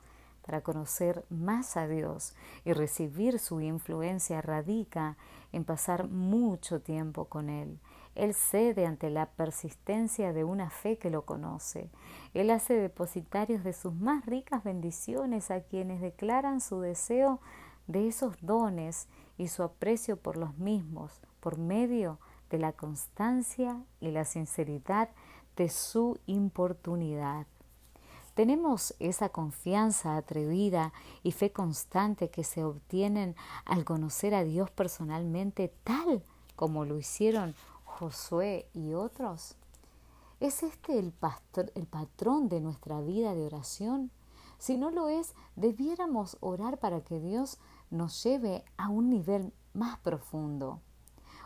para 0.45 0.59
conocer 0.59 1.23
más 1.29 1.77
a 1.77 1.87
Dios 1.87 2.35
y 2.65 2.73
recibir 2.73 3.39
su 3.39 3.61
influencia 3.61 4.41
radica 4.41 5.15
en 5.53 5.63
pasar 5.63 6.09
mucho 6.09 6.81
tiempo 6.81 7.25
con 7.25 7.49
Él. 7.49 7.79
Él 8.15 8.33
cede 8.33 8.85
ante 8.85 9.09
la 9.09 9.27
persistencia 9.27 10.33
de 10.33 10.43
una 10.43 10.69
fe 10.69 10.97
que 10.97 11.09
lo 11.09 11.25
conoce. 11.25 11.89
Él 12.33 12.49
hace 12.49 12.73
depositarios 12.73 13.63
de 13.63 13.73
sus 13.73 13.93
más 13.93 14.25
ricas 14.25 14.63
bendiciones 14.63 15.51
a 15.51 15.61
quienes 15.61 16.01
declaran 16.01 16.61
su 16.61 16.81
deseo 16.81 17.39
de 17.87 18.07
esos 18.07 18.35
dones 18.41 19.07
y 19.37 19.47
su 19.47 19.63
aprecio 19.63 20.17
por 20.17 20.37
los 20.37 20.57
mismos 20.57 21.21
por 21.41 21.57
medio 21.57 22.19
de 22.49 22.59
la 22.59 22.71
constancia 22.71 23.83
y 23.99 24.11
la 24.11 24.23
sinceridad 24.23 25.09
de 25.57 25.67
su 25.67 26.17
importunidad. 26.27 27.47
Tenemos 28.33 28.95
esa 28.99 29.29
confianza 29.29 30.15
atrevida 30.15 30.93
y 31.21 31.33
fe 31.33 31.51
constante 31.51 32.29
que 32.29 32.45
se 32.45 32.63
obtienen 32.63 33.35
al 33.65 33.83
conocer 33.83 34.33
a 34.33 34.45
Dios 34.45 34.71
personalmente 34.71 35.73
tal 35.83 36.23
como 36.55 36.85
lo 36.85 36.97
hicieron 36.97 37.55
Josué 38.01 38.67
y 38.73 38.95
otros. 38.95 39.55
¿Es 40.39 40.63
este 40.63 40.97
el, 40.97 41.13
el 41.75 41.85
patrón 41.85 42.49
de 42.49 42.59
nuestra 42.59 42.99
vida 42.99 43.35
de 43.35 43.45
oración? 43.45 44.09
Si 44.57 44.75
no 44.75 44.89
lo 44.89 45.07
es, 45.07 45.35
debiéramos 45.55 46.35
orar 46.39 46.79
para 46.79 47.01
que 47.01 47.19
Dios 47.19 47.59
nos 47.91 48.23
lleve 48.23 48.65
a 48.75 48.89
un 48.89 49.11
nivel 49.11 49.53
más 49.75 49.99
profundo. 49.99 50.79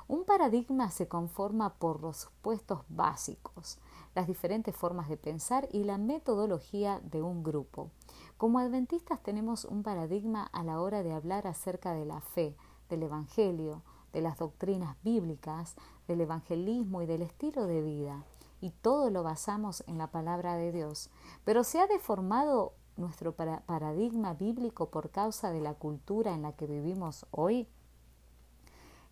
Un 0.08 0.24
paradigma 0.24 0.92
se 0.92 1.10
conforma 1.10 1.74
por 1.74 2.00
los 2.00 2.16
supuestos 2.16 2.84
básicos, 2.88 3.78
las 4.14 4.26
diferentes 4.26 4.74
formas 4.74 5.10
de 5.10 5.18
pensar 5.18 5.68
y 5.74 5.84
la 5.84 5.98
metodología 5.98 7.02
de 7.02 7.22
un 7.22 7.44
grupo. 7.44 7.92
Como 8.38 8.60
adventistas 8.60 9.22
tenemos 9.22 9.66
un 9.66 9.84
paradigma 9.84 10.46
a 10.54 10.64
la 10.64 10.80
hora 10.80 11.04
de 11.04 11.12
hablar 11.12 11.48
acerca 11.48 11.92
de 11.92 12.06
la 12.06 12.22
fe, 12.22 12.56
del 12.88 13.04
Evangelio, 13.04 13.82
de 14.16 14.22
las 14.22 14.38
doctrinas 14.40 14.96
bíblicas, 15.04 15.76
del 16.08 16.22
evangelismo 16.22 17.02
y 17.02 17.06
del 17.06 17.22
estilo 17.22 17.68
de 17.68 17.82
vida. 17.82 18.24
Y 18.62 18.72
todo 18.72 19.10
lo 19.10 19.22
basamos 19.24 19.84
en 19.88 19.98
la 19.98 20.08
palabra 20.08 20.56
de 20.56 20.72
Dios. 20.72 21.10
Pero 21.44 21.66
se 21.66 21.82
ha 21.82 21.88
deformado 21.88 22.74
nuestro 22.98 23.36
paradigma 23.36 24.34
bíblico 24.34 24.90
por 24.90 25.10
causa 25.10 25.52
de 25.52 25.60
la 25.60 25.74
cultura 25.74 26.34
en 26.34 26.44
la 26.44 26.54
que 26.54 26.66
vivimos 26.66 27.26
hoy? 27.32 27.68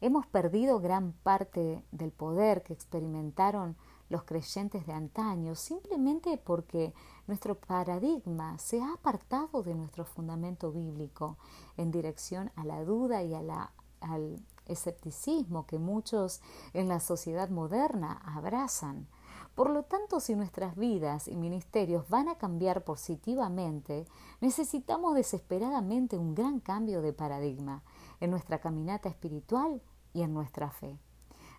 Hemos 0.02 0.26
perdido 0.28 0.80
gran 0.80 1.12
parte 1.12 1.84
del 1.92 2.12
poder 2.12 2.64
que 2.64 2.74
experimentaron 2.74 3.76
los 4.10 4.24
creyentes 4.24 4.86
de 4.86 4.94
antaño 4.94 5.56
simplemente 5.56 6.38
porque 6.38 6.94
nuestro 7.26 7.56
paradigma 7.56 8.58
se 8.58 8.82
ha 8.82 8.94
apartado 8.94 9.64
de 9.64 9.76
nuestro 9.76 10.06
fundamento 10.06 10.72
bíblico 10.72 11.38
en 11.78 11.92
dirección 11.92 12.52
a 12.56 12.66
la 12.66 12.84
duda 12.84 13.24
y 13.24 13.34
a 13.34 13.42
la, 13.42 13.72
al 14.02 14.42
escepticismo 14.68 15.66
que 15.66 15.80
muchos 15.80 16.42
en 16.74 16.88
la 16.88 17.00
sociedad 17.00 17.50
moderna 17.50 18.22
abrazan. 18.26 19.08
Por 19.56 19.70
lo 19.70 19.84
tanto, 19.84 20.20
si 20.20 20.36
nuestras 20.36 20.76
vidas 20.76 21.28
y 21.28 21.36
ministerios 21.36 22.10
van 22.10 22.28
a 22.28 22.38
cambiar 22.38 22.84
positivamente, 22.84 24.08
necesitamos 24.42 25.14
desesperadamente 25.14 26.18
un 26.18 26.34
gran 26.34 26.60
cambio 26.60 27.02
de 27.02 27.14
paradigma 27.14 27.84
en 28.20 28.32
nuestra 28.32 28.60
caminata 28.60 29.10
espiritual 29.10 29.82
y 30.12 30.24
en 30.24 30.34
nuestra 30.34 30.72
fe. 30.72 30.98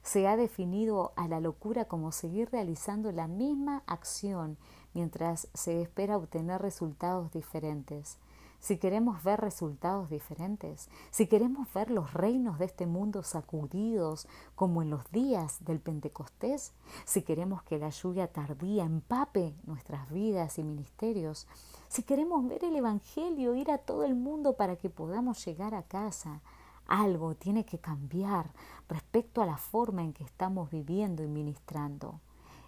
Se 0.02 0.26
ha 0.26 0.36
definido 0.36 1.12
a 1.16 1.28
la 1.28 1.40
locura 1.40 1.86
como 1.86 2.12
seguir 2.12 2.50
realizando 2.50 3.12
la 3.12 3.28
misma 3.28 3.84
acción 3.86 4.58
mientras 4.92 5.48
se 5.54 5.80
espera 5.80 6.16
obtener 6.16 6.60
resultados 6.60 7.30
diferentes 7.32 8.18
si 8.64 8.78
queremos 8.78 9.22
ver 9.22 9.42
resultados 9.42 10.08
diferentes, 10.08 10.88
si 11.10 11.26
queremos 11.26 11.70
ver 11.74 11.90
los 11.90 12.14
reinos 12.14 12.58
de 12.58 12.64
este 12.64 12.86
mundo 12.86 13.22
sacudidos 13.22 14.26
como 14.54 14.80
en 14.80 14.88
los 14.88 15.04
días 15.12 15.62
del 15.66 15.80
Pentecostés, 15.80 16.72
si 17.04 17.20
queremos 17.20 17.62
que 17.62 17.76
la 17.76 17.90
lluvia 17.90 18.32
tardía 18.32 18.84
empape 18.84 19.54
nuestras 19.66 20.10
vidas 20.10 20.58
y 20.58 20.62
ministerios, 20.62 21.46
si 21.88 22.04
queremos 22.04 22.48
ver 22.48 22.64
el 22.64 22.74
Evangelio 22.74 23.54
ir 23.54 23.70
a 23.70 23.76
todo 23.76 24.02
el 24.02 24.14
mundo 24.14 24.56
para 24.56 24.76
que 24.76 24.88
podamos 24.88 25.44
llegar 25.44 25.74
a 25.74 25.82
casa, 25.82 26.40
algo 26.86 27.34
tiene 27.34 27.66
que 27.66 27.80
cambiar 27.80 28.50
respecto 28.88 29.42
a 29.42 29.46
la 29.46 29.58
forma 29.58 30.02
en 30.02 30.14
que 30.14 30.24
estamos 30.24 30.70
viviendo 30.70 31.22
y 31.22 31.26
ministrando. 31.26 32.18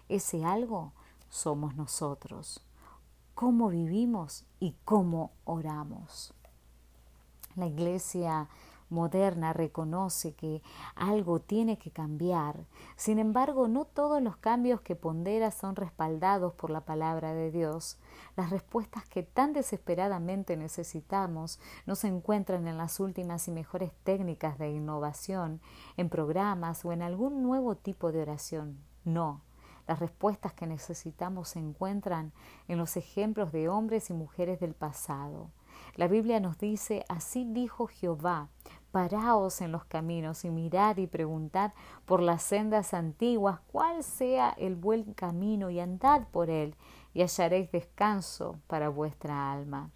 Ese 0.09 0.45
algo 0.45 0.91
somos 1.27 1.75
nosotros 1.75 2.66
cómo 3.37 3.69
vivimos 3.69 4.47
y 4.59 4.73
cómo 4.83 5.29
oramos. 5.45 6.33
La 7.55 7.67
iglesia 7.67 8.49
moderna 8.89 9.53
reconoce 9.53 10.33
que 10.33 10.63
algo 10.95 11.39
tiene 11.39 11.77
que 11.77 11.91
cambiar. 11.91 12.65
Sin 12.95 13.19
embargo, 13.19 13.67
no 13.67 13.85
todos 13.85 14.23
los 14.23 14.37
cambios 14.37 14.81
que 14.81 14.95
pondera 14.95 15.51
son 15.51 15.75
respaldados 15.75 16.55
por 16.55 16.71
la 16.71 16.81
palabra 16.81 17.35
de 17.35 17.51
Dios. 17.51 17.99
Las 18.35 18.49
respuestas 18.49 19.07
que 19.07 19.21
tan 19.21 19.53
desesperadamente 19.53 20.57
necesitamos 20.57 21.59
no 21.85 21.93
se 21.93 22.07
encuentran 22.07 22.67
en 22.67 22.79
las 22.79 22.99
últimas 22.99 23.47
y 23.47 23.51
mejores 23.51 23.91
técnicas 24.03 24.57
de 24.57 24.71
innovación, 24.71 25.61
en 25.95 26.09
programas 26.09 26.83
o 26.85 26.91
en 26.91 27.03
algún 27.03 27.43
nuevo 27.43 27.75
tipo 27.75 28.11
de 28.11 28.23
oración. 28.23 28.79
No, 29.05 29.43
las 29.87 29.99
respuestas 29.99 30.53
que 30.53 30.67
necesitamos 30.67 31.49
se 31.49 31.59
encuentran 31.59 32.33
en 32.67 32.77
los 32.77 32.97
ejemplos 32.97 33.51
de 33.51 33.69
hombres 33.69 34.09
y 34.09 34.13
mujeres 34.13 34.59
del 34.59 34.73
pasado. 34.73 35.49
La 35.95 36.07
Biblia 36.07 36.39
nos 36.39 36.57
dice, 36.57 37.05
así 37.09 37.45
dijo 37.45 37.87
Jehová, 37.87 38.49
paraos 38.91 39.61
en 39.61 39.71
los 39.71 39.85
caminos 39.85 40.43
y 40.45 40.49
mirad 40.49 40.97
y 40.97 41.07
preguntad 41.07 41.73
por 42.05 42.21
las 42.21 42.43
sendas 42.43 42.93
antiguas 42.93 43.59
cuál 43.71 44.03
sea 44.03 44.49
el 44.57 44.75
buen 44.75 45.13
camino 45.13 45.69
y 45.69 45.79
andad 45.79 46.27
por 46.29 46.49
él 46.49 46.75
y 47.13 47.21
hallaréis 47.21 47.71
descanso 47.71 48.59
para 48.67 48.89
vuestra 48.89 49.51
alma. 49.51 49.91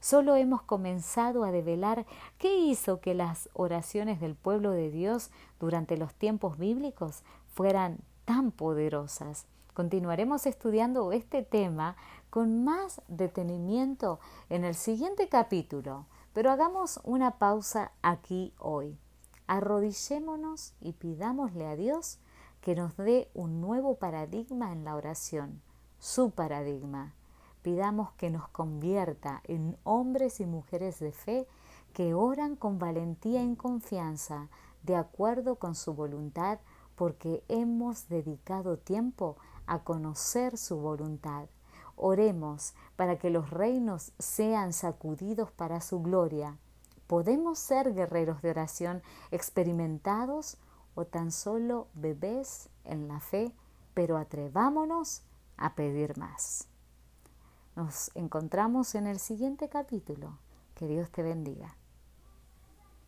Solo 0.00 0.36
hemos 0.36 0.62
comenzado 0.62 1.42
a 1.42 1.50
develar 1.50 2.06
qué 2.38 2.56
hizo 2.56 3.00
que 3.00 3.14
las 3.14 3.48
oraciones 3.52 4.20
del 4.20 4.36
pueblo 4.36 4.70
de 4.70 4.90
Dios 4.90 5.30
durante 5.58 5.96
los 5.96 6.14
tiempos 6.14 6.56
bíblicos 6.56 7.24
fueran 7.52 7.98
tan 8.28 8.50
poderosas. 8.50 9.46
Continuaremos 9.72 10.44
estudiando 10.44 11.12
este 11.12 11.42
tema 11.42 11.96
con 12.28 12.62
más 12.62 13.00
detenimiento 13.08 14.20
en 14.50 14.66
el 14.66 14.74
siguiente 14.74 15.30
capítulo, 15.30 16.04
pero 16.34 16.50
hagamos 16.50 17.00
una 17.04 17.38
pausa 17.38 17.90
aquí 18.02 18.52
hoy. 18.58 18.98
Arrodillémonos 19.46 20.74
y 20.82 20.92
pidámosle 20.92 21.66
a 21.68 21.74
Dios 21.74 22.18
que 22.60 22.74
nos 22.74 22.98
dé 22.98 23.30
un 23.32 23.62
nuevo 23.62 23.94
paradigma 23.94 24.72
en 24.74 24.84
la 24.84 24.94
oración, 24.94 25.62
su 25.98 26.30
paradigma. 26.30 27.14
Pidamos 27.62 28.12
que 28.18 28.28
nos 28.28 28.46
convierta 28.48 29.40
en 29.44 29.78
hombres 29.84 30.40
y 30.40 30.44
mujeres 30.44 30.98
de 30.98 31.12
fe 31.12 31.48
que 31.94 32.12
oran 32.12 32.56
con 32.56 32.78
valentía 32.78 33.42
y 33.42 33.56
confianza, 33.56 34.50
de 34.82 34.96
acuerdo 34.96 35.56
con 35.56 35.74
su 35.74 35.94
voluntad, 35.94 36.58
porque 36.98 37.44
hemos 37.48 38.08
dedicado 38.08 38.76
tiempo 38.76 39.36
a 39.66 39.84
conocer 39.84 40.58
su 40.58 40.78
voluntad. 40.78 41.46
Oremos 41.94 42.74
para 42.96 43.18
que 43.18 43.30
los 43.30 43.50
reinos 43.50 44.12
sean 44.18 44.72
sacudidos 44.72 45.52
para 45.52 45.80
su 45.80 46.02
gloria. 46.02 46.58
¿Podemos 47.06 47.60
ser 47.60 47.94
guerreros 47.94 48.42
de 48.42 48.50
oración 48.50 49.02
experimentados 49.30 50.58
o 50.98 51.04
tan 51.04 51.30
solo 51.30 51.86
bebés 51.94 52.68
en 52.82 53.06
la 53.06 53.20
fe, 53.20 53.54
pero 53.94 54.16
atrevámonos 54.16 55.22
a 55.56 55.76
pedir 55.76 56.18
más. 56.18 56.66
Nos 57.76 58.10
encontramos 58.16 58.96
en 58.96 59.06
el 59.06 59.20
siguiente 59.20 59.68
capítulo. 59.68 60.38
Que 60.74 60.88
Dios 60.88 61.08
te 61.12 61.22
bendiga. 61.22 61.77